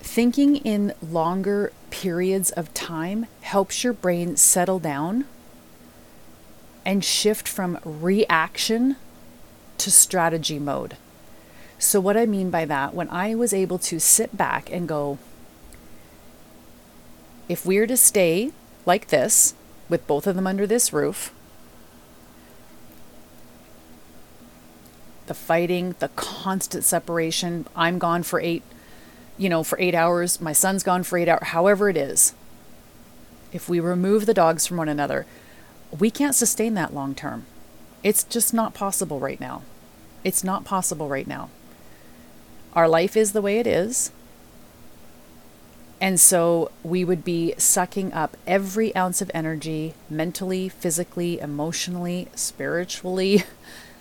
thinking 0.00 0.56
in 0.56 0.92
longer 1.00 1.72
periods 1.90 2.50
of 2.50 2.72
time 2.74 3.26
helps 3.42 3.84
your 3.84 3.92
brain 3.92 4.36
settle 4.36 4.78
down 4.78 5.24
and 6.84 7.04
shift 7.04 7.46
from 7.46 7.78
reaction 7.84 8.96
to 9.78 9.90
strategy 9.90 10.58
mode. 10.58 10.96
So, 11.78 12.00
what 12.00 12.16
I 12.16 12.26
mean 12.26 12.50
by 12.50 12.64
that, 12.64 12.94
when 12.94 13.08
I 13.10 13.34
was 13.34 13.52
able 13.52 13.78
to 13.78 13.98
sit 13.98 14.36
back 14.36 14.70
and 14.70 14.88
go, 14.88 15.18
if 17.48 17.66
we're 17.66 17.86
to 17.86 17.96
stay 17.96 18.52
like 18.86 19.08
this, 19.08 19.54
with 19.88 20.06
both 20.06 20.26
of 20.26 20.36
them 20.36 20.46
under 20.46 20.66
this 20.66 20.92
roof, 20.92 21.32
the 25.26 25.34
fighting, 25.34 25.94
the 25.98 26.08
constant 26.08 26.84
separation, 26.84 27.66
I'm 27.76 27.98
gone 27.98 28.22
for 28.22 28.40
eight, 28.40 28.62
you 29.38 29.48
know, 29.48 29.62
for 29.62 29.78
eight 29.80 29.94
hours, 29.94 30.40
my 30.40 30.52
son's 30.52 30.82
gone 30.82 31.02
for 31.02 31.18
eight 31.18 31.28
hours, 31.28 31.48
however 31.48 31.88
it 31.88 31.96
is. 31.96 32.34
If 33.52 33.68
we 33.68 33.80
remove 33.80 34.26
the 34.26 34.34
dogs 34.34 34.66
from 34.66 34.78
one 34.78 34.88
another, 34.88 35.26
we 35.98 36.10
can't 36.10 36.34
sustain 36.34 36.74
that 36.74 36.94
long 36.94 37.14
term. 37.14 37.46
It's 38.02 38.24
just 38.24 38.52
not 38.52 38.74
possible 38.74 39.20
right 39.20 39.40
now. 39.40 39.62
It's 40.24 40.42
not 40.42 40.64
possible 40.64 41.08
right 41.08 41.26
now. 41.26 41.50
Our 42.74 42.88
life 42.88 43.16
is 43.16 43.32
the 43.32 43.42
way 43.42 43.58
it 43.58 43.66
is. 43.66 44.10
And 46.00 46.18
so 46.18 46.72
we 46.82 47.04
would 47.04 47.22
be 47.22 47.54
sucking 47.58 48.12
up 48.12 48.36
every 48.44 48.94
ounce 48.96 49.22
of 49.22 49.30
energy 49.32 49.94
mentally, 50.10 50.68
physically, 50.68 51.38
emotionally, 51.38 52.26
spiritually, 52.34 53.44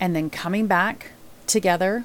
and 0.00 0.14
then 0.14 0.30
coming 0.30 0.66
back 0.66 1.12
together. 1.46 2.04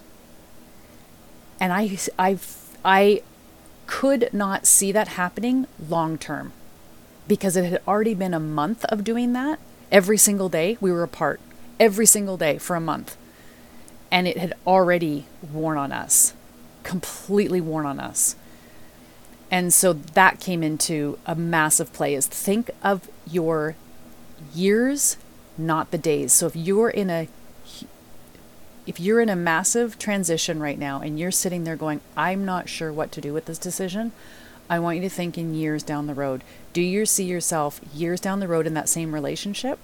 And 1.60 1.74
I, 1.74 1.98
I, 2.18 2.38
I 2.84 3.22
could 3.88 4.30
not 4.32 4.66
see 4.66 4.92
that 4.92 5.10
happening 5.10 5.68
long 5.88 6.18
term 6.18 6.54
because 7.28 7.56
it 7.56 7.66
had 7.66 7.82
already 7.88 8.14
been 8.14 8.34
a 8.34 8.40
month 8.40 8.86
of 8.86 9.04
doing 9.04 9.34
that. 9.34 9.60
Every 9.92 10.18
single 10.18 10.50
day 10.50 10.78
we 10.80 10.92
were 10.92 11.04
apart, 11.04 11.40
every 11.80 12.06
single 12.06 12.38
day 12.38 12.58
for 12.58 12.76
a 12.76 12.82
month. 12.82 13.18
And 14.12 14.28
it 14.28 14.38
had 14.38 14.54
already 14.66 15.26
worn 15.52 15.78
on 15.78 15.92
us, 15.92 16.34
completely 16.84 17.62
worn 17.62 17.86
on 17.86 18.00
us. 18.00 18.36
And 19.52 19.74
so 19.74 19.94
that 19.94 20.40
came 20.40 20.64
into 20.64 21.18
a 21.26 21.36
massive 21.36 21.92
play 21.94 22.14
is 22.14 22.28
think 22.28 22.70
of 22.84 23.10
your 23.28 23.76
years, 24.54 25.18
not 25.58 25.92
the 25.92 25.98
days. 25.98 26.34
So 26.34 26.48
if 26.48 26.56
you're 26.56 26.90
in 26.90 27.10
a 27.10 27.28
if 28.90 29.00
you're 29.00 29.22
in 29.22 29.30
a 29.30 29.36
massive 29.36 30.00
transition 30.00 30.60
right 30.60 30.80
now 30.80 31.00
and 31.00 31.20
you're 31.20 31.30
sitting 31.30 31.64
there 31.64 31.76
going, 31.76 32.02
I'm 32.18 32.44
not 32.44 32.68
sure 32.68 32.92
what 32.92 33.12
to 33.12 33.22
do 33.22 33.34
with 33.34 33.46
this 33.46 33.60
decision, 33.60 34.14
I 34.68 34.80
want 34.80 34.96
you 34.96 35.04
to 35.04 35.10
think 35.12 35.38
in 35.38 35.54
years 35.54 35.84
down 35.84 36.08
the 36.08 36.16
road. 36.16 36.44
Do 36.74 36.82
you 36.82 37.06
see 37.06 37.26
yourself 37.26 37.80
years 37.94 38.20
down 38.20 38.40
the 38.40 38.48
road 38.48 38.66
in 38.66 38.74
that 38.74 38.90
same 38.90 39.14
relationship? 39.14 39.78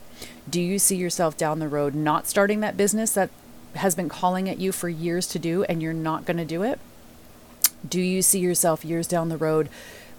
Do 0.50 0.60
you 0.60 0.80
see 0.80 0.96
yourself 0.96 1.38
down 1.38 1.60
the 1.60 1.68
road 1.68 1.94
not 1.94 2.26
starting 2.26 2.62
that 2.62 2.78
business 2.78 3.12
that 3.12 3.30
has 3.76 3.94
been 3.94 4.10
calling 4.10 4.50
at 4.50 4.58
you 4.58 4.72
for 4.72 4.90
years 4.90 5.28
to 5.28 5.38
do 5.38 5.64
and 5.66 5.84
you're 5.84 5.94
not 5.94 6.26
going 6.26 6.38
to 6.38 6.44
do 6.44 6.64
it? 6.64 6.80
Do 7.88 8.02
you 8.02 8.24
see 8.24 8.40
yourself 8.40 8.84
years 8.84 9.06
down 9.06 9.30
the 9.30 9.38
road 9.38 9.70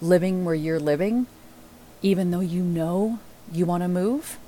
living 0.01 0.45
where 0.45 0.55
you're 0.55 0.79
living, 0.79 1.27
even 2.01 2.31
though 2.31 2.39
you 2.39 2.63
know 2.63 3.19
you 3.51 3.65
want 3.65 3.83
to 3.83 3.89
move? 3.89 4.39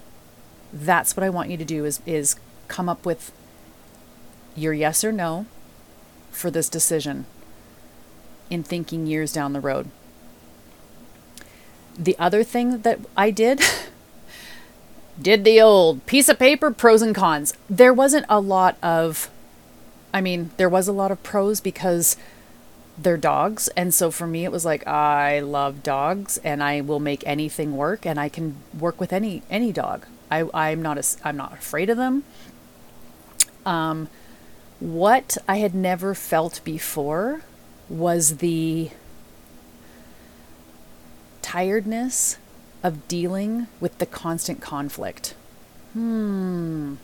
That's 0.71 1.17
what 1.17 1.25
I 1.25 1.30
want 1.30 1.49
you 1.49 1.58
to 1.58 1.65
do 1.65 1.84
is, 1.84 1.99
is 2.06 2.38
come 2.69 2.88
up 2.88 3.06
with 3.06 3.34
your 4.60 4.74
yes 4.74 5.04
or 5.04 5.12
no 5.12 5.45
for 6.32 6.52
this 6.52 6.69
decision 6.69 7.26
in 8.50 8.63
thinking 8.63 9.06
years 9.06 9.34
down 9.34 9.54
the 9.54 9.60
road. 9.60 9.89
The 11.98 12.17
other 12.17 12.43
thing 12.43 12.82
that 12.82 13.00
I 13.17 13.32
did 13.32 13.62
did 15.22 15.43
the 15.43 15.62
old 15.62 16.06
piece 16.06 16.30
of 16.30 16.39
paper 16.39 16.72
pros 16.72 17.02
and 17.02 17.13
cons. 17.13 17.54
There 17.69 17.93
wasn't 17.93 18.26
a 18.30 18.39
lot 18.39 18.78
of 18.82 19.30
I 20.12 20.22
mean, 20.22 20.50
there 20.58 20.69
was 20.69 20.88
a 20.88 20.91
lot 20.93 21.12
of 21.12 21.22
pros 21.22 21.62
because 21.62 22.17
they're 23.02 23.17
dogs 23.17 23.69
and 23.78 23.93
so 23.93 24.12
for 24.12 24.28
me 24.28 24.43
it 24.43 24.52
was 24.52 24.65
like 24.65 24.86
i 24.86 25.39
love 25.39 25.82
dogs 25.84 26.38
and 26.43 26.62
i 26.62 26.82
will 26.82 27.00
make 27.00 27.26
anything 27.26 27.78
work 27.78 28.06
and 28.06 28.19
i 28.19 28.28
can 28.28 28.58
work 28.78 29.00
with 29.00 29.13
any 29.13 29.41
any 29.50 29.72
dog 29.72 30.06
i 30.30 30.43
i'm 30.54 30.82
not 30.82 30.98
a, 30.98 31.04
i'm 31.24 31.38
not 31.38 31.54
afraid 31.54 31.89
of 31.89 31.98
them 31.98 32.24
um 33.65 34.10
what 34.80 35.38
i 35.48 35.58
had 35.58 35.74
never 35.76 36.13
felt 36.13 36.62
before 36.63 37.42
was 37.89 38.38
the 38.38 38.89
tiredness 41.42 42.38
of 42.84 43.08
dealing 43.08 43.68
with 43.80 43.98
the 43.98 44.06
constant 44.06 44.62
conflict 44.62 45.36
hmm 45.94 46.96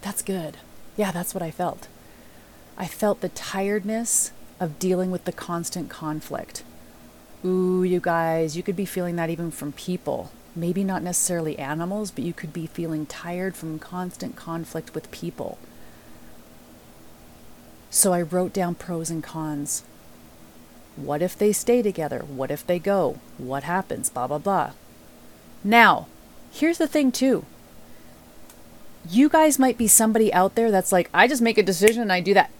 that's 0.00 0.22
good 0.22 0.56
yeah 0.96 1.10
that's 1.10 1.34
what 1.34 1.42
i 1.42 1.50
felt 1.50 1.88
i 2.76 2.86
felt 2.86 3.20
the 3.20 3.28
tiredness 3.30 4.32
of 4.62 4.78
dealing 4.78 5.10
with 5.10 5.24
the 5.24 5.32
constant 5.32 5.90
conflict. 5.90 6.62
Ooh, 7.44 7.82
you 7.82 7.98
guys, 7.98 8.56
you 8.56 8.62
could 8.62 8.76
be 8.76 8.84
feeling 8.84 9.16
that 9.16 9.28
even 9.28 9.50
from 9.50 9.72
people. 9.72 10.30
Maybe 10.54 10.84
not 10.84 11.02
necessarily 11.02 11.58
animals, 11.58 12.12
but 12.12 12.22
you 12.22 12.32
could 12.32 12.52
be 12.52 12.68
feeling 12.68 13.04
tired 13.04 13.56
from 13.56 13.80
constant 13.80 14.36
conflict 14.36 14.94
with 14.94 15.10
people. 15.10 15.58
So 17.92 18.14
I 18.14 18.22
wrote 18.22 18.54
down 18.54 18.74
pros 18.74 19.10
and 19.10 19.22
cons. 19.22 19.84
What 20.96 21.20
if 21.20 21.36
they 21.36 21.52
stay 21.52 21.82
together? 21.82 22.20
What 22.20 22.50
if 22.50 22.66
they 22.66 22.78
go? 22.78 23.18
What 23.36 23.64
happens? 23.64 24.08
Blah, 24.08 24.28
blah, 24.28 24.38
blah. 24.38 24.70
Now, 25.62 26.06
here's 26.50 26.78
the 26.78 26.86
thing, 26.86 27.12
too. 27.12 27.44
You 29.06 29.28
guys 29.28 29.58
might 29.58 29.76
be 29.76 29.88
somebody 29.88 30.32
out 30.32 30.54
there 30.54 30.70
that's 30.70 30.90
like, 30.90 31.10
I 31.12 31.28
just 31.28 31.42
make 31.42 31.58
a 31.58 31.62
decision 31.62 32.00
and 32.00 32.10
I 32.10 32.20
do 32.20 32.32
that 32.32 32.50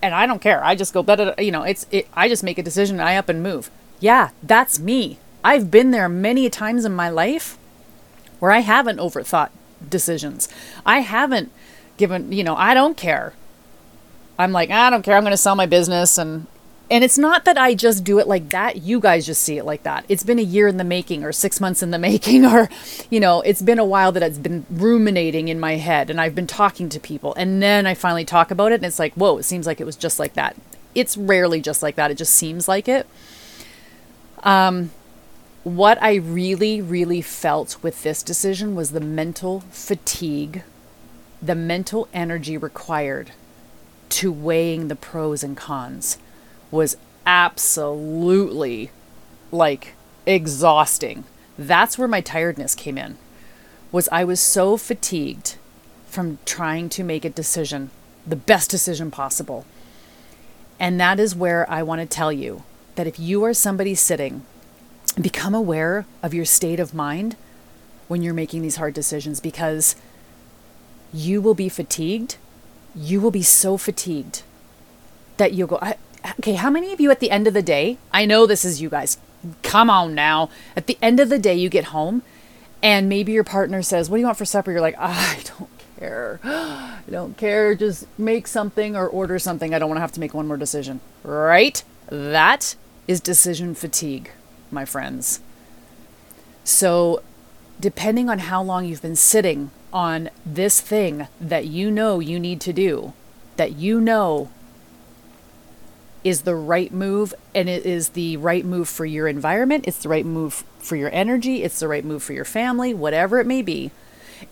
and 0.00 0.14
I 0.14 0.26
don't 0.26 0.40
care. 0.40 0.62
I 0.64 0.76
just 0.76 0.94
go. 0.94 1.04
You 1.38 1.50
know, 1.50 1.64
it's 1.64 1.84
it. 1.90 2.06
I 2.14 2.28
just 2.28 2.44
make 2.44 2.58
a 2.58 2.62
decision 2.62 3.00
and 3.00 3.08
I 3.08 3.16
up 3.16 3.28
and 3.28 3.42
move. 3.42 3.72
Yeah, 3.98 4.30
that's 4.44 4.78
me. 4.78 5.18
I've 5.42 5.72
been 5.72 5.90
there 5.90 6.08
many 6.08 6.48
times 6.50 6.84
in 6.84 6.92
my 6.92 7.10
life 7.10 7.58
where 8.38 8.52
I 8.52 8.60
haven't 8.60 8.98
overthought 8.98 9.50
decisions. 9.88 10.48
I 10.86 11.00
haven't 11.00 11.50
given, 11.96 12.30
you 12.30 12.44
know, 12.44 12.54
I 12.54 12.74
don't 12.74 12.96
care. 12.96 13.32
I'm 14.38 14.52
like, 14.52 14.70
I 14.70 14.88
don't 14.90 15.02
care. 15.02 15.16
I'm 15.16 15.24
going 15.24 15.32
to 15.32 15.36
sell 15.36 15.56
my 15.56 15.66
business 15.66 16.16
and 16.18 16.46
and 16.90 17.04
it's 17.04 17.18
not 17.18 17.44
that 17.44 17.58
I 17.58 17.74
just 17.74 18.02
do 18.02 18.18
it 18.18 18.26
like 18.26 18.48
that. 18.48 18.80
You 18.80 18.98
guys 18.98 19.26
just 19.26 19.42
see 19.42 19.58
it 19.58 19.64
like 19.64 19.82
that. 19.82 20.06
It's 20.08 20.22
been 20.22 20.38
a 20.38 20.42
year 20.42 20.66
in 20.68 20.78
the 20.78 20.84
making 20.84 21.22
or 21.22 21.32
6 21.32 21.60
months 21.60 21.82
in 21.82 21.90
the 21.90 21.98
making 22.10 22.46
or 22.46 22.70
you 23.10 23.20
know, 23.20 23.42
it's 23.42 23.60
been 23.60 23.78
a 23.78 23.84
while 23.84 24.12
that 24.12 24.22
it's 24.22 24.38
been 24.38 24.64
ruminating 24.70 25.48
in 25.48 25.60
my 25.60 25.76
head 25.76 26.08
and 26.08 26.20
I've 26.20 26.34
been 26.34 26.46
talking 26.46 26.88
to 26.90 27.00
people 27.00 27.34
and 27.34 27.62
then 27.62 27.86
I 27.86 27.94
finally 27.94 28.24
talk 28.24 28.50
about 28.50 28.72
it 28.72 28.76
and 28.76 28.84
it's 28.84 28.98
like, 28.98 29.14
"Whoa, 29.14 29.38
it 29.38 29.42
seems 29.42 29.66
like 29.66 29.80
it 29.80 29.84
was 29.84 29.96
just 29.96 30.18
like 30.18 30.34
that." 30.34 30.56
It's 30.94 31.16
rarely 31.16 31.60
just 31.60 31.82
like 31.82 31.96
that. 31.96 32.10
It 32.10 32.16
just 32.16 32.34
seems 32.34 32.68
like 32.68 32.88
it. 32.88 33.06
Um 34.42 34.90
what 35.64 36.02
I 36.02 36.14
really, 36.14 36.80
really 36.80 37.20
felt 37.20 37.76
with 37.82 38.02
this 38.02 38.22
decision 38.22 38.74
was 38.74 38.92
the 38.92 39.00
mental 39.00 39.60
fatigue, 39.70 40.62
the 41.42 41.54
mental 41.54 42.08
energy 42.14 42.56
required 42.56 43.32
to 44.10 44.32
weighing 44.32 44.88
the 44.88 44.96
pros 44.96 45.42
and 45.42 45.56
cons 45.56 46.18
was 46.70 46.96
absolutely 47.26 48.90
like 49.50 49.94
exhausting. 50.26 51.24
That's 51.58 51.98
where 51.98 52.08
my 52.08 52.20
tiredness 52.20 52.74
came 52.74 52.98
in. 52.98 53.18
Was 53.90 54.08
I 54.12 54.24
was 54.24 54.40
so 54.40 54.76
fatigued 54.76 55.56
from 56.06 56.38
trying 56.44 56.88
to 56.90 57.04
make 57.04 57.24
a 57.24 57.30
decision, 57.30 57.90
the 58.26 58.36
best 58.36 58.70
decision 58.70 59.10
possible. 59.10 59.64
And 60.78 61.00
that 61.00 61.18
is 61.18 61.34
where 61.34 61.68
I 61.70 61.82
want 61.82 62.00
to 62.00 62.06
tell 62.06 62.32
you 62.32 62.62
that 62.94 63.06
if 63.06 63.18
you 63.18 63.44
are 63.44 63.54
somebody 63.54 63.94
sitting 63.94 64.44
become 65.20 65.54
aware 65.54 66.06
of 66.22 66.34
your 66.34 66.44
state 66.44 66.78
of 66.78 66.94
mind 66.94 67.36
when 68.06 68.22
you're 68.22 68.34
making 68.34 68.62
these 68.62 68.76
hard 68.76 68.94
decisions 68.94 69.40
because 69.40 69.96
you 71.12 71.40
will 71.40 71.54
be 71.54 71.68
fatigued. 71.68 72.36
You 72.94 73.20
will 73.20 73.30
be 73.30 73.42
so 73.42 73.76
fatigued 73.76 74.42
that 75.36 75.52
you'll 75.52 75.68
go, 75.68 75.80
okay, 76.38 76.54
how 76.54 76.70
many 76.70 76.92
of 76.92 77.00
you 77.00 77.10
at 77.10 77.20
the 77.20 77.30
end 77.30 77.46
of 77.46 77.54
the 77.54 77.62
day, 77.62 77.98
I 78.12 78.26
know 78.26 78.46
this 78.46 78.64
is 78.64 78.80
you 78.80 78.88
guys, 78.88 79.18
come 79.62 79.88
on 79.90 80.14
now. 80.14 80.50
At 80.76 80.86
the 80.86 80.98
end 81.00 81.20
of 81.20 81.28
the 81.28 81.38
day, 81.38 81.54
you 81.54 81.68
get 81.68 81.86
home 81.86 82.22
and 82.82 83.08
maybe 83.08 83.32
your 83.32 83.44
partner 83.44 83.82
says, 83.82 84.08
What 84.08 84.16
do 84.16 84.20
you 84.20 84.26
want 84.26 84.38
for 84.38 84.44
supper? 84.44 84.70
You're 84.72 84.80
like, 84.80 84.96
ah, 84.98 85.36
I 85.38 85.42
don't 85.58 85.70
care. 85.98 86.40
I 86.44 87.00
don't 87.10 87.36
care. 87.36 87.74
Just 87.74 88.06
make 88.18 88.46
something 88.46 88.96
or 88.96 89.06
order 89.06 89.38
something. 89.38 89.74
I 89.74 89.78
don't 89.78 89.88
want 89.88 89.98
to 89.98 90.02
have 90.02 90.12
to 90.12 90.20
make 90.20 90.34
one 90.34 90.46
more 90.46 90.56
decision. 90.56 91.00
Right? 91.22 91.82
That 92.08 92.76
is 93.06 93.20
decision 93.20 93.74
fatigue 93.74 94.32
my 94.70 94.84
friends. 94.84 95.40
So, 96.64 97.22
depending 97.80 98.28
on 98.28 98.40
how 98.40 98.62
long 98.62 98.84
you've 98.84 99.00
been 99.00 99.16
sitting 99.16 99.70
on 99.92 100.30
this 100.44 100.80
thing 100.80 101.28
that 101.40 101.66
you 101.66 101.90
know 101.90 102.20
you 102.20 102.38
need 102.38 102.60
to 102.62 102.72
do, 102.72 103.12
that 103.56 103.72
you 103.72 104.00
know 104.00 104.50
is 106.24 106.42
the 106.42 106.54
right 106.54 106.92
move 106.92 107.32
and 107.54 107.68
it 107.68 107.86
is 107.86 108.10
the 108.10 108.36
right 108.36 108.64
move 108.64 108.88
for 108.88 109.06
your 109.06 109.28
environment, 109.28 109.84
it's 109.86 110.02
the 110.02 110.08
right 110.08 110.26
move 110.26 110.64
for 110.78 110.96
your 110.96 111.10
energy, 111.12 111.62
it's 111.62 111.80
the 111.80 111.88
right 111.88 112.04
move 112.04 112.22
for 112.22 112.32
your 112.32 112.44
family, 112.44 112.92
whatever 112.92 113.38
it 113.38 113.46
may 113.46 113.62
be, 113.62 113.90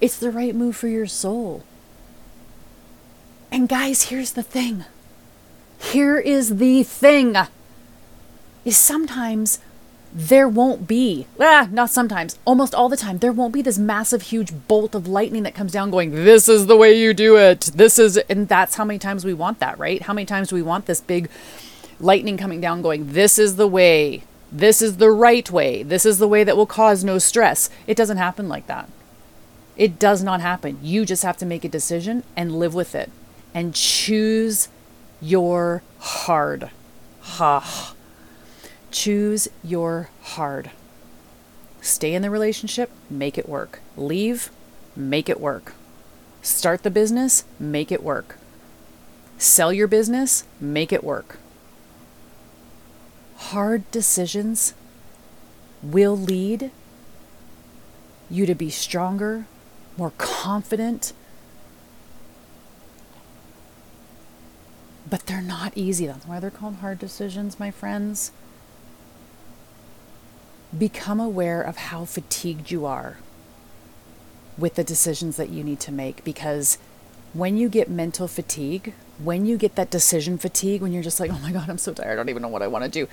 it's 0.01 0.19
the 0.19 0.31
right 0.31 0.55
move 0.55 0.77
for 0.77 0.89
your 0.89 1.07
soul. 1.07 1.65
And 3.51 3.69
guys, 3.69 4.05
here's 4.05 4.33
the 4.33 4.43
thing. 4.43 4.85
Here 5.79 6.19
is 6.19 6.57
the 6.57 6.83
thing. 6.83 7.37
Is 8.65 8.77
sometimes 8.77 9.61
there 10.13 10.49
won't 10.49 10.87
be, 10.87 11.27
ah, 11.39 11.69
not 11.71 11.91
sometimes, 11.91 12.39
almost 12.45 12.75
all 12.75 12.89
the 12.89 12.97
time, 12.97 13.19
there 13.19 13.33
won't 13.33 13.53
be 13.53 13.63
this 13.63 13.79
massive, 13.79 14.23
huge 14.23 14.53
bolt 14.67 14.95
of 14.95 15.07
lightning 15.07 15.43
that 15.43 15.55
comes 15.55 15.73
down 15.73 15.91
going, 15.91 16.11
this 16.25 16.49
is 16.49 16.67
the 16.67 16.77
way 16.77 16.99
you 16.99 17.13
do 17.13 17.37
it. 17.37 17.61
This 17.75 17.99
is, 17.99 18.17
and 18.17 18.49
that's 18.49 18.77
how 18.77 18.85
many 18.85 18.99
times 18.99 19.25
we 19.25 19.35
want 19.35 19.61
that, 19.61 19.79
right? 19.79 20.03
How 20.03 20.15
many 20.15 20.25
times 20.25 20.49
do 20.49 20.55
we 20.55 20.63
want 20.63 20.87
this 20.87 21.01
big 21.01 21.29
lightning 22.01 22.37
coming 22.37 22.61
down 22.61 22.83
going, 22.83 23.13
this 23.13 23.39
is 23.39 23.57
the 23.57 23.67
way, 23.67 24.23
this 24.51 24.81
is 24.81 24.97
the 24.97 25.11
right 25.11 25.51
way, 25.51 25.83
this 25.83 26.07
is 26.07 26.19
the 26.19 26.29
way 26.29 26.45
that 26.45 26.57
will 26.57 26.67
cause 26.67 27.05
no 27.05 27.19
stress? 27.19 27.69
It 27.87 27.97
doesn't 27.97 28.17
happen 28.17 28.49
like 28.49 28.67
that. 28.69 28.89
It 29.77 29.99
does 29.99 30.23
not 30.23 30.41
happen. 30.41 30.79
You 30.83 31.05
just 31.05 31.23
have 31.23 31.37
to 31.39 31.47
make 31.47 31.65
a 31.65 31.69
decision 31.69 32.23
and 32.35 32.59
live 32.59 32.75
with 32.75 32.95
it 32.95 33.11
and 33.53 33.75
choose 33.75 34.69
your 35.21 35.83
hard. 35.99 36.71
Ha. 37.21 37.95
Choose 38.91 39.49
your 39.63 40.11
hard. 40.23 40.71
Stay 41.81 42.15
in 42.15 42.23
the 42.23 42.31
relationship, 42.31 42.91
make 43.09 43.39
it 43.39 43.49
work. 43.49 43.81
Leave, 43.97 44.51
make 44.97 45.29
it 45.29 45.41
work. 45.41 45.75
Start 46.43 46.83
the 46.83 46.91
business, 46.91 47.45
make 47.59 47.93
it 47.93 48.03
work. 48.03 48.39
Sell 49.39 49.73
your 49.73 49.87
business, 49.87 50.45
make 50.61 50.93
it 50.93 51.05
work. 51.05 51.39
Hard 53.37 53.89
decisions 53.91 54.75
will 55.83 56.17
lead 56.17 56.71
you 58.31 58.47
to 58.47 58.55
be 58.55 58.71
stronger, 58.71 59.47
more 59.97 60.13
confident. 60.17 61.13
But 65.09 65.27
they're 65.27 65.41
not 65.41 65.73
easy. 65.77 66.07
That's 66.07 66.27
why 66.27 66.41
they're 66.41 66.51
called 66.51 66.77
hard 66.77 66.99
decisions, 66.99 67.61
my 67.61 67.71
friends 67.71 68.33
become 70.79 71.21
aware 71.21 71.63
of 71.63 71.77
how 71.77 72.05
fatigued 72.05 72.71
you 72.71 72.87
are 72.87 73.19
with 74.59 74.75
the 74.75 74.85
decisions 74.85 75.37
that 75.37 75.51
you 75.51 75.63
need 75.63 75.81
to 75.81 75.93
make 75.93 76.25
because 76.25 76.79
when 77.35 77.57
you 77.57 77.69
get 77.69 77.91
mental 77.91 78.27
fatigue, 78.27 78.95
when 79.19 79.45
you 79.45 79.59
get 79.59 79.75
that 79.75 79.91
decision 79.91 80.39
fatigue, 80.39 80.81
when 80.81 80.93
you're 80.93 81.03
just 81.03 81.21
like, 81.21 81.31
oh 81.31 81.39
my 81.43 81.53
God, 81.53 81.69
I'm 81.69 81.79
so 81.79 81.93
tired, 81.93 82.13
I 82.13 82.17
don't 82.17 82.29
even 82.29 82.43
know 82.43 82.49
what 82.49 82.63
I 82.63 82.67
want 82.67 82.85
to 82.85 82.91
do, 82.91 83.09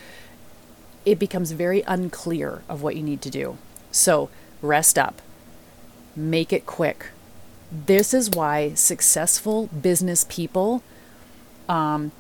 it 1.06 1.20
becomes 1.20 1.52
very 1.52 1.82
unclear 1.82 2.64
of 2.70 2.82
what 2.82 2.96
you 2.96 3.04
need 3.04 3.22
to 3.24 3.30
do. 3.30 3.58
So 3.92 4.30
rest 4.62 4.98
up, 4.98 5.22
make 6.16 6.54
it 6.54 6.66
quick. 6.66 7.08
This 7.72 8.14
is 8.14 8.30
why 8.30 8.74
successful 8.76 9.68
business 9.68 10.26
people 10.30 10.84
um, 11.68 12.12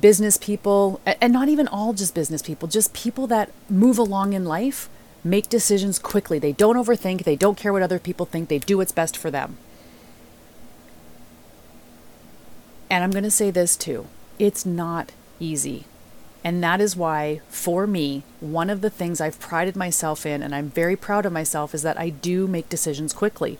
business 0.00 0.36
people, 0.36 1.00
and 1.04 1.32
not 1.32 1.48
even 1.48 1.68
all 1.68 1.92
just 1.92 2.14
business 2.14 2.42
people, 2.42 2.68
just 2.68 2.92
people 2.92 3.26
that 3.26 3.50
move 3.68 3.98
along 3.98 4.32
in 4.32 4.44
life, 4.44 4.88
make 5.24 5.48
decisions 5.48 5.98
quickly. 5.98 6.38
They 6.38 6.52
don't 6.52 6.76
overthink, 6.76 7.24
they 7.24 7.36
don't 7.36 7.56
care 7.56 7.72
what 7.72 7.82
other 7.82 7.98
people 7.98 8.26
think, 8.26 8.48
they 8.48 8.58
do 8.58 8.78
what's 8.78 8.92
best 8.92 9.16
for 9.16 9.30
them. 9.30 9.58
And 12.90 13.02
I'm 13.02 13.10
going 13.10 13.24
to 13.24 13.30
say 13.30 13.50
this 13.50 13.76
too 13.76 14.06
it's 14.38 14.66
not 14.66 15.12
easy. 15.38 15.84
And 16.44 16.62
that 16.62 16.80
is 16.80 16.96
why, 16.96 17.40
for 17.48 17.86
me, 17.86 18.24
one 18.40 18.68
of 18.68 18.80
the 18.80 18.90
things 18.90 19.20
I've 19.20 19.38
prided 19.38 19.76
myself 19.76 20.26
in, 20.26 20.42
and 20.42 20.54
I'm 20.54 20.70
very 20.70 20.96
proud 20.96 21.24
of 21.24 21.32
myself, 21.32 21.74
is 21.74 21.82
that 21.82 21.98
I 21.98 22.08
do 22.08 22.48
make 22.48 22.68
decisions 22.68 23.12
quickly. 23.12 23.58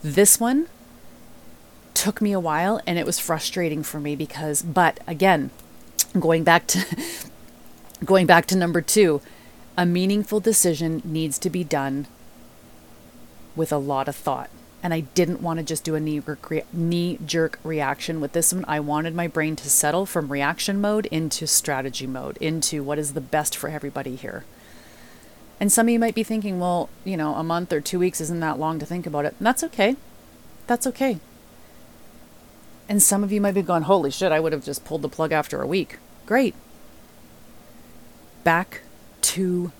This 0.00 0.38
one, 0.38 0.68
took 1.94 2.20
me 2.20 2.32
a 2.32 2.40
while 2.40 2.80
and 2.86 2.98
it 2.98 3.06
was 3.06 3.18
frustrating 3.18 3.82
for 3.82 4.00
me 4.00 4.16
because 4.16 4.62
but 4.62 5.00
again 5.06 5.50
going 6.18 6.44
back 6.44 6.66
to 6.66 6.84
going 8.04 8.26
back 8.26 8.46
to 8.46 8.56
number 8.56 8.80
2 8.80 9.20
a 9.76 9.86
meaningful 9.86 10.40
decision 10.40 11.02
needs 11.04 11.38
to 11.38 11.50
be 11.50 11.64
done 11.64 12.06
with 13.56 13.72
a 13.72 13.78
lot 13.78 14.08
of 14.08 14.16
thought 14.16 14.50
and 14.84 14.92
I 14.92 15.00
didn't 15.00 15.40
want 15.40 15.58
to 15.58 15.64
just 15.64 15.82
do 15.82 15.94
a 15.94 16.00
knee, 16.00 16.20
knee 16.74 17.18
jerk 17.24 17.58
reaction 17.64 18.20
with 18.20 18.32
this 18.32 18.52
one. 18.52 18.66
I 18.68 18.80
wanted 18.80 19.14
my 19.14 19.26
brain 19.26 19.56
to 19.56 19.70
settle 19.70 20.04
from 20.04 20.30
reaction 20.30 20.78
mode 20.78 21.06
into 21.06 21.46
strategy 21.46 22.06
mode, 22.06 22.36
into 22.36 22.82
what 22.82 22.98
is 22.98 23.14
the 23.14 23.22
best 23.22 23.56
for 23.56 23.70
everybody 23.70 24.14
here. 24.14 24.44
And 25.58 25.72
some 25.72 25.86
of 25.86 25.92
you 25.92 25.98
might 25.98 26.14
be 26.14 26.22
thinking, 26.22 26.60
well, 26.60 26.90
you 27.02 27.16
know, 27.16 27.34
a 27.36 27.42
month 27.42 27.72
or 27.72 27.80
two 27.80 27.98
weeks 27.98 28.20
isn't 28.20 28.40
that 28.40 28.58
long 28.58 28.78
to 28.78 28.84
think 28.84 29.06
about 29.06 29.24
it. 29.24 29.34
And 29.38 29.46
that's 29.46 29.64
okay. 29.64 29.96
That's 30.66 30.86
okay. 30.88 31.18
And 32.88 33.02
some 33.02 33.24
of 33.24 33.32
you 33.32 33.40
might 33.40 33.54
be 33.54 33.62
going, 33.62 33.84
holy 33.84 34.10
shit, 34.10 34.32
I 34.32 34.40
would 34.40 34.52
have 34.52 34.64
just 34.64 34.84
pulled 34.84 35.02
the 35.02 35.08
plug 35.08 35.32
after 35.32 35.62
a 35.62 35.66
week. 35.66 35.98
Great. 36.26 36.54
Back 38.42 38.82
to 39.22 39.72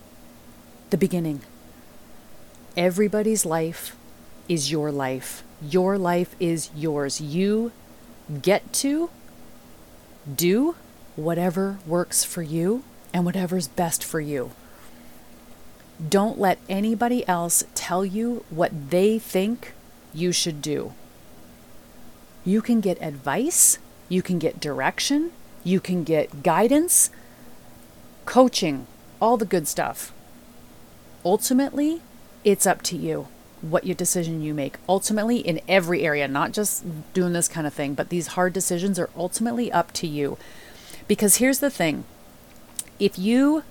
the 0.91 0.97
beginning. 0.97 1.43
Everybody's 2.77 3.45
life 3.45 3.97
is 4.49 4.71
your 4.71 4.91
life. 4.91 5.43
Your 5.63 5.99
life 5.99 6.35
is 6.41 6.71
yours. 6.75 7.21
You 7.21 7.73
get 8.43 8.73
to 8.75 9.11
do 10.33 10.77
whatever 11.17 11.79
works 11.87 12.25
for 12.25 12.43
you 12.43 12.83
and 13.13 13.25
whatever's 13.25 13.69
best 13.69 14.03
for 14.03 14.21
you. 14.21 14.53
Don't 16.09 16.39
let 16.39 16.59
anybody 16.69 17.27
else 17.29 17.65
tell 17.75 18.05
you 18.05 18.45
what 18.51 18.91
they 18.91 19.19
think 19.19 19.73
you 20.13 20.33
should 20.33 20.61
do. 20.61 20.93
You 22.45 22.61
can 22.63 22.81
get 22.81 23.01
advice, 23.01 23.79
you 24.09 24.23
can 24.23 24.39
get 24.39 24.61
direction, 24.61 25.33
you 25.65 25.81
can 25.81 26.05
get 26.05 26.43
guidance, 26.43 27.11
coaching, 28.27 28.87
all 29.21 29.37
the 29.37 29.47
good 29.47 29.67
stuff. 29.67 30.13
Ultimately, 31.25 32.03
it's 32.45 32.67
up 32.67 32.83
to 32.83 32.97
you. 32.97 33.29
what 33.63 33.87
your 33.87 33.95
decision 33.95 34.43
you 34.43 34.53
make. 34.53 34.77
Ultimately, 34.87 35.39
in 35.39 35.59
every 35.67 36.03
area, 36.05 36.29
not 36.29 36.53
just 36.53 36.85
doing 37.15 37.33
this 37.33 37.49
kind 37.49 37.67
of 37.67 37.73
thing, 37.73 37.95
but 37.95 38.11
these 38.11 38.29
hard 38.37 38.53
decisions 38.53 38.99
are 38.99 39.09
ultimately 39.17 39.73
up 39.73 39.91
to 39.93 40.07
you. 40.07 40.37
Because 41.09 41.37
here's 41.37 41.61
the 41.61 41.71
thing 41.71 42.05
if 42.99 43.19
you 43.19 43.65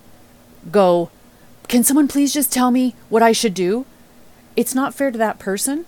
go, 0.72 1.10
Can 1.68 1.84
someone 1.84 2.08
please 2.08 2.34
just 2.34 2.52
tell 2.52 2.70
me 2.70 2.94
what 3.08 3.22
I 3.22 3.32
should 3.32 3.54
do? 3.54 3.86
It's 4.56 4.74
not 4.74 4.94
fair 4.94 5.10
to 5.10 5.18
that 5.18 5.38
person. 5.38 5.86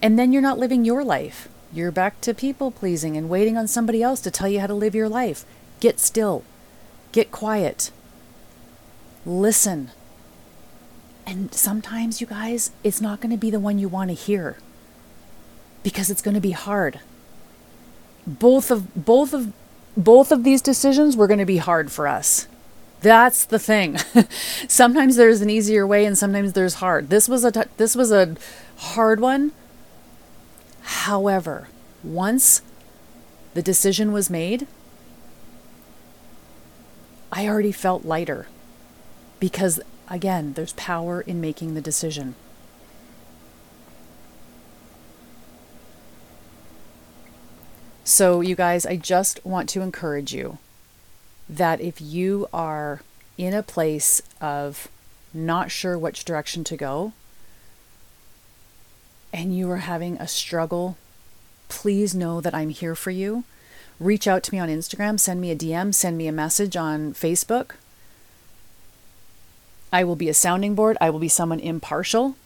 And 0.00 0.18
then 0.18 0.32
you're 0.32 0.42
not 0.42 0.58
living 0.58 0.84
your 0.84 1.02
life. 1.02 1.48
You're 1.72 1.90
back 1.90 2.20
to 2.22 2.32
people 2.32 2.70
pleasing 2.70 3.16
and 3.16 3.28
waiting 3.28 3.56
on 3.56 3.68
somebody 3.68 4.02
else 4.02 4.20
to 4.22 4.30
tell 4.30 4.48
you 4.48 4.60
how 4.60 4.66
to 4.66 4.74
live 4.74 4.94
your 4.94 5.08
life. 5.08 5.44
Get 5.80 6.00
still, 6.00 6.42
get 7.12 7.30
quiet, 7.30 7.90
listen. 9.26 9.90
And 11.26 11.52
sometimes, 11.52 12.22
you 12.22 12.26
guys, 12.26 12.70
it's 12.82 13.02
not 13.02 13.20
going 13.20 13.32
to 13.32 13.36
be 13.36 13.50
the 13.50 13.60
one 13.60 13.78
you 13.78 13.88
want 13.88 14.08
to 14.08 14.14
hear 14.14 14.56
because 15.82 16.08
it's 16.08 16.22
going 16.22 16.34
to 16.34 16.40
be 16.40 16.52
hard. 16.52 17.00
Both 18.26 18.70
of 18.70 19.04
both 19.04 19.34
of 19.34 19.52
both 19.96 20.32
of 20.32 20.44
these 20.44 20.62
decisions 20.62 21.16
were 21.16 21.26
going 21.26 21.38
to 21.38 21.44
be 21.44 21.58
hard 21.58 21.92
for 21.92 22.08
us. 22.08 22.48
That's 23.00 23.44
the 23.44 23.58
thing. 23.58 23.98
sometimes 24.68 25.16
there's 25.16 25.40
an 25.40 25.50
easier 25.50 25.86
way 25.86 26.04
and 26.04 26.16
sometimes 26.16 26.54
there's 26.54 26.74
hard. 26.74 27.10
This 27.10 27.28
was 27.28 27.44
a 27.44 27.52
t- 27.52 27.70
this 27.76 27.94
was 27.94 28.10
a 28.10 28.36
hard 28.76 29.20
one. 29.20 29.52
However, 30.88 31.68
once 32.02 32.62
the 33.54 33.62
decision 33.62 34.12
was 34.12 34.28
made, 34.28 34.66
I 37.30 37.46
already 37.46 37.72
felt 37.72 38.04
lighter 38.04 38.46
because 39.40 39.80
Again, 40.10 40.54
there's 40.54 40.72
power 40.72 41.20
in 41.20 41.40
making 41.40 41.74
the 41.74 41.80
decision. 41.80 42.34
So, 48.04 48.40
you 48.40 48.54
guys, 48.54 48.86
I 48.86 48.96
just 48.96 49.44
want 49.44 49.68
to 49.70 49.82
encourage 49.82 50.32
you 50.32 50.56
that 51.46 51.80
if 51.82 52.00
you 52.00 52.48
are 52.54 53.02
in 53.36 53.52
a 53.52 53.62
place 53.62 54.22
of 54.40 54.88
not 55.34 55.70
sure 55.70 55.98
which 55.98 56.24
direction 56.24 56.64
to 56.64 56.76
go 56.76 57.12
and 59.32 59.56
you 59.56 59.70
are 59.70 59.78
having 59.78 60.16
a 60.16 60.28
struggle, 60.28 60.96
please 61.68 62.14
know 62.14 62.40
that 62.40 62.54
I'm 62.54 62.70
here 62.70 62.94
for 62.94 63.10
you. 63.10 63.44
Reach 64.00 64.26
out 64.26 64.42
to 64.44 64.54
me 64.54 64.58
on 64.58 64.68
Instagram, 64.68 65.18
send 65.18 65.40
me 65.40 65.50
a 65.50 65.56
DM, 65.56 65.94
send 65.94 66.16
me 66.16 66.28
a 66.28 66.32
message 66.32 66.76
on 66.76 67.12
Facebook. 67.14 67.72
I 69.92 70.04
will 70.04 70.16
be 70.16 70.28
a 70.28 70.34
sounding 70.34 70.74
board. 70.74 70.96
I 71.00 71.10
will 71.10 71.18
be 71.18 71.28
someone 71.28 71.60
impartial 71.60 72.36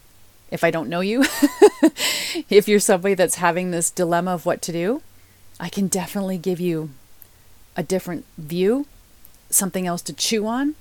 if 0.51 0.63
I 0.63 0.71
don't 0.71 0.89
know 0.89 1.01
you. 1.01 1.23
if 2.49 2.69
you're 2.69 2.79
somebody 2.79 3.15
that's 3.15 3.37
having 3.37 3.71
this 3.71 3.91
dilemma 3.91 4.33
of 4.33 4.47
what 4.47 4.63
to 4.63 4.73
do, 4.73 5.03
I 5.59 5.69
can 5.69 5.89
definitely 5.89 6.39
give 6.39 6.61
you 6.61 6.91
a 7.77 7.83
different 7.83 8.25
view, 8.37 8.87
something 9.51 9.87
else 9.87 10.03
to 10.03 10.13
chew 10.13 10.47
on, 10.47 10.75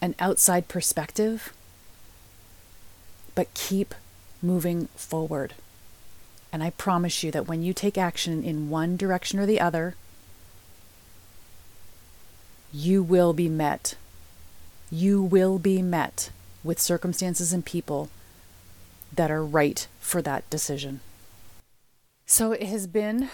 an 0.00 0.14
outside 0.18 0.68
perspective. 0.68 1.52
But 3.34 3.54
keep 3.54 3.94
moving 4.42 4.86
forward. 4.96 5.54
And 6.52 6.62
I 6.62 6.70
promise 6.70 7.22
you 7.22 7.30
that 7.30 7.48
when 7.48 7.62
you 7.62 7.72
take 7.72 7.96
action 7.96 8.44
in 8.44 8.68
one 8.68 8.96
direction 8.96 9.38
or 9.38 9.46
the 9.46 9.60
other, 9.60 9.94
you 12.72 13.02
will 13.02 13.32
be 13.32 13.48
met. 13.48 13.94
You 14.90 15.22
will 15.22 15.58
be 15.58 15.80
met 15.80 16.30
with 16.62 16.78
circumstances 16.78 17.52
and 17.52 17.64
people 17.64 18.10
that 19.14 19.30
are 19.30 19.44
right 19.44 19.86
for 20.00 20.22
that 20.22 20.48
decision. 20.50 21.00
So 22.26 22.52
it 22.52 22.64
has 22.64 22.86
been 22.86 23.28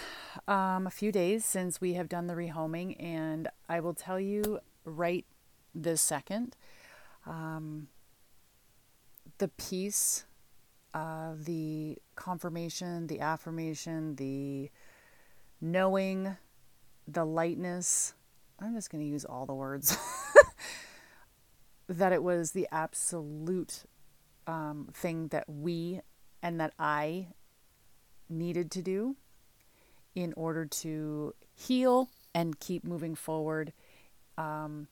um, 0.47 0.87
a 0.87 0.91
few 0.91 1.13
days 1.13 1.45
since 1.45 1.81
we 1.81 1.95
have 1.95 2.09
done 2.09 2.27
the 2.27 2.35
rehoming, 2.35 3.01
and 3.03 3.49
I 3.69 3.81
will 3.81 3.95
tell 3.95 4.19
you 4.19 4.61
right 4.85 5.25
this 5.75 6.01
second 6.01 6.57
um, 7.27 7.89
the 9.39 9.49
peace, 9.49 10.25
uh, 10.95 11.33
the 11.37 11.97
confirmation, 12.17 13.07
the 13.07 13.21
affirmation, 13.21 14.17
the 14.17 14.71
knowing, 15.61 16.37
the 17.07 17.25
lightness, 17.25 18.15
I'm 18.61 18.75
just 18.75 18.91
going 18.91 19.03
to 19.03 19.09
use 19.09 19.25
all 19.25 19.47
the 19.47 19.55
words, 19.55 19.97
that 21.89 22.13
it 22.13 22.23
was 22.23 22.53
the 22.53 22.69
absolute 22.71 23.85
um, 24.47 24.89
thing 24.93 25.29
that 25.29 25.49
we 25.49 26.01
and 26.43 26.61
that 26.61 26.73
I 26.79 27.29
needed 28.29 28.71
to 28.73 28.83
do 28.83 29.17
in 30.15 30.33
order 30.35 30.67
to 30.67 31.35
heal 31.55 32.09
and 32.35 32.59
keep 32.59 32.85
moving 32.85 33.15
forward. 33.15 33.73
Um, 34.37 34.89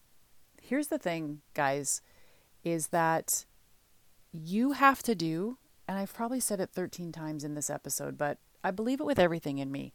here's 0.62 0.88
the 0.88 0.98
thing, 0.98 1.40
guys, 1.54 2.00
is 2.64 2.88
that 2.88 3.44
you 4.36 4.72
have 4.72 5.02
to 5.04 5.14
do, 5.14 5.58
and 5.88 5.98
I've 5.98 6.14
probably 6.14 6.40
said 6.40 6.60
it 6.60 6.70
13 6.72 7.12
times 7.12 7.44
in 7.44 7.54
this 7.54 7.70
episode, 7.70 8.18
but 8.18 8.38
I 8.62 8.70
believe 8.70 9.00
it 9.00 9.06
with 9.06 9.18
everything 9.18 9.58
in 9.58 9.70
me. 9.70 9.94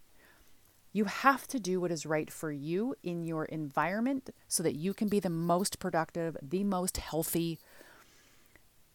You 0.93 1.05
have 1.05 1.47
to 1.47 1.59
do 1.59 1.79
what 1.79 1.91
is 1.91 2.05
right 2.05 2.29
for 2.29 2.51
you 2.51 2.95
in 3.01 3.23
your 3.23 3.45
environment 3.45 4.29
so 4.47 4.61
that 4.63 4.75
you 4.75 4.93
can 4.93 5.07
be 5.07 5.19
the 5.19 5.29
most 5.29 5.79
productive, 5.79 6.35
the 6.41 6.63
most 6.63 6.97
healthy. 6.97 7.59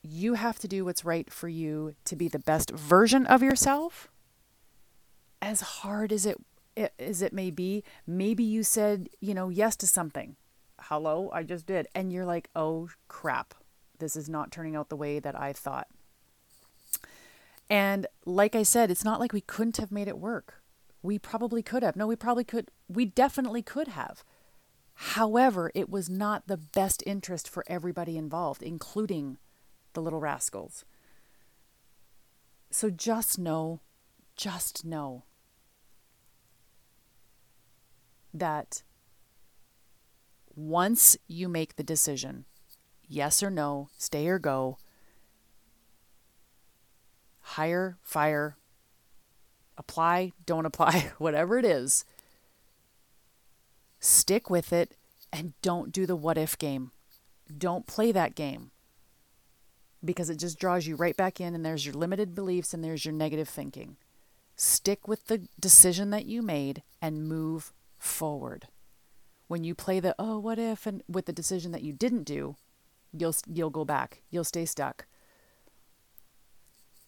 You 0.03 0.35
have 0.35 0.59
to 0.59 0.69
do 0.69 0.85
what's 0.85 1.05
right 1.05 1.31
for 1.33 1.49
you 1.49 1.95
to 2.05 2.17
be 2.17 2.29
the 2.29 2.39
best 2.39 2.71
version 2.71 3.27
of 3.27 3.43
yourself. 3.43 4.09
As 5.41 5.61
hard 5.61 6.13
as 6.13 6.27
it 6.27 6.37
as 6.99 7.23
it 7.23 7.33
may 7.33 7.51
be, 7.51 7.83
maybe 8.07 8.45
you 8.45 8.63
said, 8.63 9.09
you 9.21 9.33
know, 9.33 9.49
yes 9.49 9.77
to 9.77 9.87
something. 9.87 10.37
Hello, 10.79 11.31
I 11.33 11.43
just 11.43 11.65
did. 11.65 11.89
And 11.95 12.13
you're 12.13 12.27
like, 12.27 12.51
"Oh 12.55 12.91
crap. 13.09 13.55
This 13.99 14.17
is 14.17 14.29
not 14.29 14.51
turning 14.51 14.77
out 14.77 14.89
the 14.89 14.97
way 14.97 15.19
that 15.19 15.39
I 15.39 15.53
thought." 15.53 15.89
And 17.69 18.07
like 18.25 18.55
I 18.55 18.63
said, 18.63 18.91
it's 18.91 19.05
not 19.05 19.21
like 19.21 19.33
we 19.33 19.41
couldn't 19.41 19.79
have 19.79 19.91
made 19.91 20.09
it 20.09 20.19
work 20.19 20.63
we 21.07 21.19
probably 21.19 21.63
could 21.63 21.83
have. 21.83 21.97
No, 21.97 22.07
we 22.07 22.17
probably 22.17 22.45
could. 22.45 22.71
We 22.89 23.05
definitely 23.07 23.63
could 23.63 23.89
have. 23.89 24.25
However, 24.95 25.71
it 25.75 25.89
was 25.89 26.11
not 26.11 26.47
the 26.47 26.57
best 26.57 27.03
interest 27.07 27.49
for 27.49 27.65
everybody 27.69 28.17
involved, 28.17 28.63
including 28.63 29.39
the 29.93 30.03
little 30.03 30.19
rascals. 30.19 30.85
So 32.71 32.91
just 32.91 33.39
know, 33.39 33.81
just 34.35 34.85
know 34.85 35.25
that 38.35 38.83
once 40.55 41.17
you 41.29 41.49
make 41.49 41.77
the 41.77 41.83
decision, 41.83 42.47
yes 43.09 43.42
or 43.42 43.51
no, 43.51 43.88
stay 43.97 44.27
or 44.29 44.38
go, 44.38 44.79
hire, 47.40 47.97
fire, 48.03 48.57
apply, 49.79 50.33
don't 50.45 50.66
apply, 50.66 51.12
whatever 51.19 51.59
it 51.59 51.64
is, 51.64 52.05
stick 54.01 54.51
with 54.51 54.73
it 54.73 54.97
and 55.33 55.53
don't 55.62 55.92
do 55.92 56.07
the 56.07 56.16
what 56.16 56.38
if 56.38 56.59
game. 56.59 56.90
Don't 57.57 57.87
play 57.87 58.11
that 58.12 58.35
game 58.35 58.71
because 60.05 60.31
it 60.31 60.38
just 60.38 60.59
draws 60.59 60.87
you 60.87 60.97
right 60.97 61.16
back 61.16 61.40
in 61.40 61.55
and 61.55 61.64
there's 61.64 61.85
your 61.85 61.95
limited 61.95 62.35
beliefs 62.35 62.75
and 62.75 62.83
there's 62.83 63.05
your 63.05 63.14
negative 63.14 63.49
thinking. 63.49 63.97
Stick 64.57 65.07
with 65.07 65.27
the 65.27 65.49
decision 65.61 66.11
that 66.11 66.27
you 66.27 66.42
made 66.42 66.83
and 67.03 67.29
move 67.29 67.73
forward. 67.99 68.69
When 69.49 69.62
you 69.62 69.75
play 69.75 70.01
the 70.01 70.14
oh 70.19 70.38
what 70.38 70.59
if 70.59 70.87
and 70.87 71.03
with 71.09 71.26
the 71.26 71.33
decision 71.33 71.72
that 71.72 71.83
you 71.83 71.93
didn't 71.93 72.24
do, 72.24 72.57
you'll 73.19 73.35
you'll 73.47 73.71
go 73.71 73.85
back. 73.85 74.23
You'll 74.31 74.45
stay 74.45 74.64
stuck. 74.64 75.07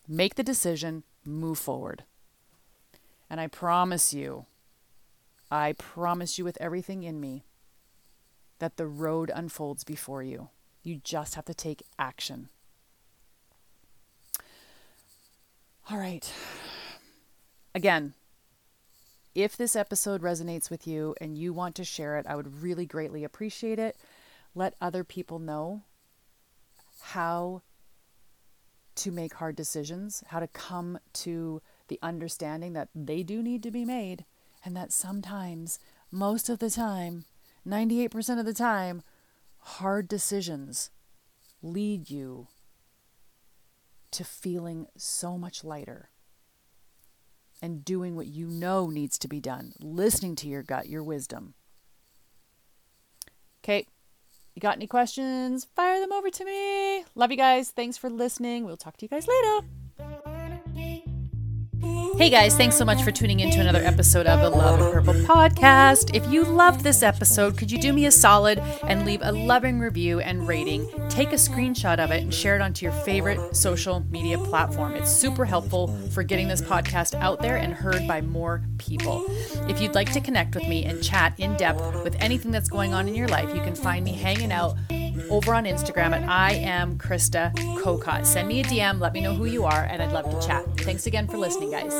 Make 0.06 0.36
the 0.36 0.42
decision, 0.42 1.04
move 1.24 1.58
forward. 1.58 2.04
And 3.28 3.40
I 3.40 3.46
promise 3.46 4.14
you, 4.14 4.46
I 5.50 5.72
promise 5.72 6.38
you 6.38 6.44
with 6.44 6.56
everything 6.60 7.02
in 7.02 7.20
me 7.20 7.44
that 8.58 8.76
the 8.76 8.86
road 8.86 9.30
unfolds 9.34 9.84
before 9.84 10.22
you. 10.22 10.48
You 10.82 11.00
just 11.04 11.34
have 11.34 11.44
to 11.46 11.54
take 11.54 11.82
action. 11.98 12.48
All 15.90 15.98
right. 15.98 16.30
Again, 17.74 18.14
if 19.34 19.56
this 19.56 19.76
episode 19.76 20.22
resonates 20.22 20.70
with 20.70 20.86
you 20.86 21.14
and 21.20 21.38
you 21.38 21.52
want 21.52 21.74
to 21.76 21.84
share 21.84 22.16
it, 22.18 22.26
I 22.26 22.34
would 22.34 22.62
really 22.62 22.86
greatly 22.86 23.24
appreciate 23.24 23.78
it. 23.78 23.96
Let 24.54 24.74
other 24.80 25.04
people 25.04 25.38
know 25.38 25.82
how 27.00 27.62
to 28.96 29.10
make 29.12 29.34
hard 29.34 29.54
decisions, 29.56 30.24
how 30.28 30.40
to 30.40 30.48
come 30.48 30.98
to 31.12 31.62
the 31.88 31.98
understanding 32.02 32.72
that 32.72 32.88
they 32.94 33.22
do 33.22 33.42
need 33.42 33.62
to 33.62 33.70
be 33.70 33.84
made 33.84 34.24
and 34.64 34.76
that 34.76 34.92
sometimes, 34.92 35.78
most 36.10 36.48
of 36.48 36.58
the 36.58 36.70
time, 36.70 37.24
98% 37.66 38.40
of 38.40 38.44
the 38.44 38.54
time, 38.54 39.02
hard 39.58 40.08
decisions 40.08 40.90
lead 41.62 42.10
you 42.10 42.48
to 44.10 44.24
feeling 44.24 44.86
so 44.96 45.38
much 45.38 45.62
lighter 45.62 46.10
and 47.60 47.84
doing 47.84 48.16
what 48.16 48.26
you 48.26 48.46
know 48.46 48.88
needs 48.88 49.18
to 49.18 49.28
be 49.28 49.40
done, 49.40 49.72
listening 49.80 50.36
to 50.36 50.48
your 50.48 50.62
gut, 50.62 50.88
your 50.88 51.02
wisdom. 51.02 51.54
Okay, 53.62 53.86
you 54.58 54.60
got 54.60 54.74
any 54.74 54.88
questions? 54.88 55.68
Fire 55.76 56.00
them 56.00 56.12
over 56.12 56.30
to 56.30 56.44
me. 56.44 57.04
Love 57.14 57.30
you 57.30 57.36
guys. 57.36 57.70
Thanks 57.70 57.96
for 57.96 58.10
listening. 58.10 58.64
We'll 58.64 58.76
talk 58.76 58.96
to 58.96 59.04
you 59.04 59.08
guys 59.08 59.28
later. 59.28 59.77
Hey 62.18 62.30
guys, 62.30 62.56
thanks 62.56 62.76
so 62.76 62.84
much 62.84 63.04
for 63.04 63.12
tuning 63.12 63.38
in 63.38 63.52
to 63.52 63.60
another 63.60 63.78
episode 63.84 64.26
of 64.26 64.40
the 64.40 64.50
Love 64.50 64.80
and 64.80 64.92
Purple 64.92 65.14
podcast. 65.22 66.16
If 66.16 66.28
you 66.32 66.42
loved 66.42 66.80
this 66.80 67.04
episode, 67.04 67.56
could 67.56 67.70
you 67.70 67.80
do 67.80 67.92
me 67.92 68.06
a 68.06 68.10
solid 68.10 68.58
and 68.82 69.06
leave 69.06 69.20
a 69.22 69.30
loving 69.30 69.78
review 69.78 70.18
and 70.18 70.48
rating? 70.48 70.90
Take 71.08 71.28
a 71.28 71.36
screenshot 71.36 72.00
of 72.00 72.10
it 72.10 72.24
and 72.24 72.34
share 72.34 72.56
it 72.56 72.60
onto 72.60 72.84
your 72.84 72.92
favorite 72.92 73.54
social 73.54 74.00
media 74.10 74.36
platform. 74.36 74.96
It's 74.96 75.12
super 75.12 75.44
helpful 75.44 75.96
for 76.10 76.24
getting 76.24 76.48
this 76.48 76.60
podcast 76.60 77.14
out 77.14 77.40
there 77.40 77.56
and 77.56 77.72
heard 77.72 78.08
by 78.08 78.20
more 78.20 78.64
people. 78.78 79.24
If 79.68 79.80
you'd 79.80 79.94
like 79.94 80.12
to 80.12 80.20
connect 80.20 80.56
with 80.56 80.66
me 80.66 80.86
and 80.86 81.00
chat 81.00 81.38
in 81.38 81.56
depth 81.56 82.02
with 82.02 82.16
anything 82.18 82.50
that's 82.50 82.68
going 82.68 82.94
on 82.94 83.06
in 83.06 83.14
your 83.14 83.28
life, 83.28 83.54
you 83.54 83.62
can 83.62 83.76
find 83.76 84.04
me 84.04 84.12
hanging 84.12 84.50
out 84.50 84.74
over 85.30 85.54
on 85.54 85.64
Instagram 85.64 86.12
at 86.12 86.28
I 86.28 86.52
am 86.52 86.98
Krista 86.98 87.54
Kokot. 87.78 88.26
Send 88.26 88.48
me 88.48 88.60
a 88.60 88.64
DM, 88.64 89.00
let 89.00 89.12
me 89.12 89.20
know 89.20 89.34
who 89.34 89.46
you 89.46 89.64
are, 89.64 89.84
and 89.84 90.02
I'd 90.02 90.12
love 90.12 90.30
to 90.30 90.46
chat. 90.46 90.64
Thanks 90.78 91.06
again 91.06 91.26
for 91.26 91.38
listening, 91.38 91.70
guys. 91.70 91.92